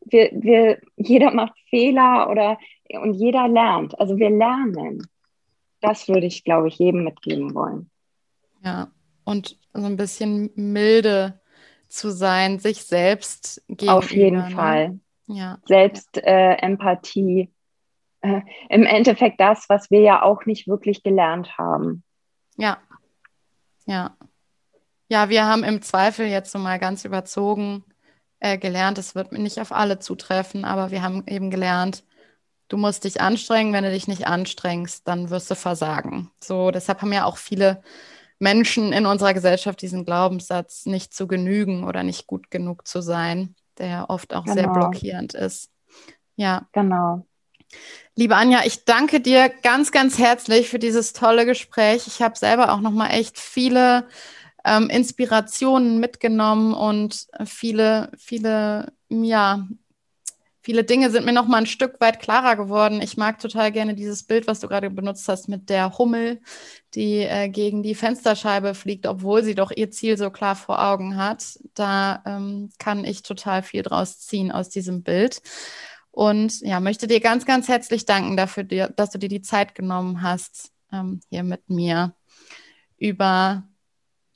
[0.05, 2.57] wir, wir, jeder macht Fehler oder
[3.01, 3.99] und jeder lernt.
[3.99, 5.07] Also wir lernen.
[5.81, 7.89] Das würde ich, glaube ich, jedem mitgeben wollen.
[8.63, 8.91] Ja,
[9.25, 11.41] und so ein bisschen milde
[11.87, 13.97] zu sein, sich selbst gegenüber.
[13.97, 14.49] Auf jeden ne?
[14.51, 14.99] Fall.
[15.27, 15.59] Ja.
[15.65, 17.41] Selbstempathie.
[17.41, 17.47] Äh,
[18.23, 22.03] äh, Im Endeffekt das, was wir ja auch nicht wirklich gelernt haben.
[22.57, 22.77] Ja,
[23.85, 24.15] ja.
[25.09, 27.83] Ja, wir haben im Zweifel jetzt so mal ganz überzogen
[28.39, 32.05] äh, gelernt, es wird nicht auf alle zutreffen, aber wir haben eben gelernt,
[32.69, 36.31] du musst dich anstrengen, wenn du dich nicht anstrengst, dann wirst du versagen.
[36.41, 37.83] So, deshalb haben ja auch viele
[38.39, 43.55] Menschen in unserer Gesellschaft diesen Glaubenssatz, nicht zu genügen oder nicht gut genug zu sein,
[43.77, 44.55] der oft auch genau.
[44.55, 45.69] sehr blockierend ist.
[46.35, 46.67] Ja.
[46.71, 47.25] Genau.
[48.15, 52.05] Liebe Anja, ich danke dir ganz, ganz herzlich für dieses tolle Gespräch.
[52.05, 54.07] Ich habe selber auch noch mal echt viele
[54.63, 59.67] ähm, Inspirationen mitgenommen und viele, viele, ja,
[60.61, 63.01] viele Dinge sind mir noch mal ein Stück weit klarer geworden.
[63.01, 66.39] Ich mag total gerne dieses Bild, was du gerade benutzt hast mit der Hummel,
[66.95, 71.17] die äh, gegen die Fensterscheibe fliegt, obwohl sie doch ihr Ziel so klar vor Augen
[71.17, 71.59] hat.
[71.73, 75.41] Da ähm, kann ich total viel draus ziehen aus diesem Bild.
[76.13, 80.21] Und ja, möchte dir ganz, ganz herzlich danken dafür, dass du dir die Zeit genommen
[80.21, 82.13] hast, ähm, hier mit mir
[82.97, 83.63] über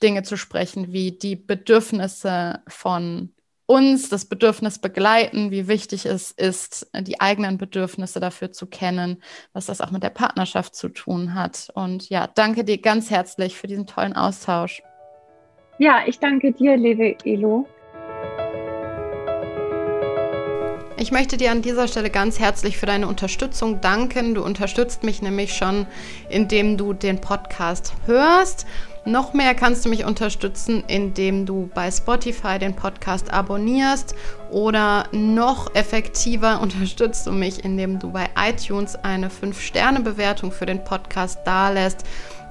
[0.02, 3.34] Dinge zu sprechen, wie die Bedürfnisse von
[3.68, 9.22] uns das Bedürfnis begleiten, wie wichtig es ist, die eigenen Bedürfnisse dafür zu kennen,
[9.54, 11.70] was das auch mit der Partnerschaft zu tun hat.
[11.76, 14.82] Und ja, danke dir ganz herzlich für diesen tollen Austausch.
[15.78, 17.68] Ja, ich danke dir, liebe Elo.
[21.00, 24.34] Ich möchte dir an dieser Stelle ganz herzlich für deine Unterstützung danken.
[24.34, 25.86] Du unterstützt mich nämlich schon,
[26.28, 28.66] indem du den Podcast hörst.
[29.06, 34.16] Noch mehr kannst du mich unterstützen, indem du bei Spotify den Podcast abonnierst
[34.50, 41.41] oder noch effektiver unterstützt du mich, indem du bei iTunes eine 5-Sterne-Bewertung für den Podcast
[41.45, 42.06] dalässt.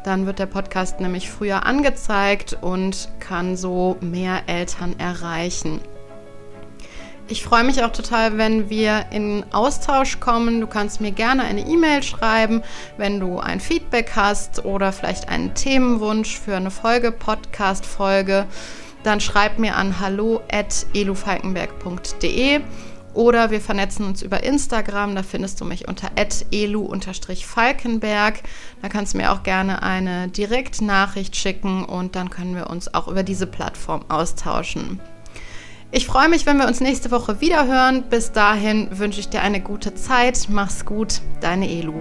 [0.04, 5.80] Dann wird der Podcast nämlich früher angezeigt und kann so mehr Eltern erreichen.
[7.28, 10.60] Ich freue mich auch total, wenn wir in Austausch kommen.
[10.60, 12.62] Du kannst mir gerne eine E-Mail schreiben,
[12.98, 18.46] wenn du ein Feedback hast oder vielleicht einen Themenwunsch für eine Folge, Podcast-Folge.
[19.02, 22.60] Dann schreib mir an hallo.elufalkenberg.de
[23.12, 25.16] oder wir vernetzen uns über Instagram.
[25.16, 26.12] Da findest du mich unter
[26.52, 28.34] elu-falkenberg.
[28.82, 33.08] Da kannst du mir auch gerne eine Direktnachricht schicken und dann können wir uns auch
[33.08, 35.00] über diese Plattform austauschen.
[35.96, 38.02] Ich freue mich, wenn wir uns nächste Woche wieder hören.
[38.10, 40.46] Bis dahin wünsche ich dir eine gute Zeit.
[40.50, 41.94] Mach's gut, deine Elu.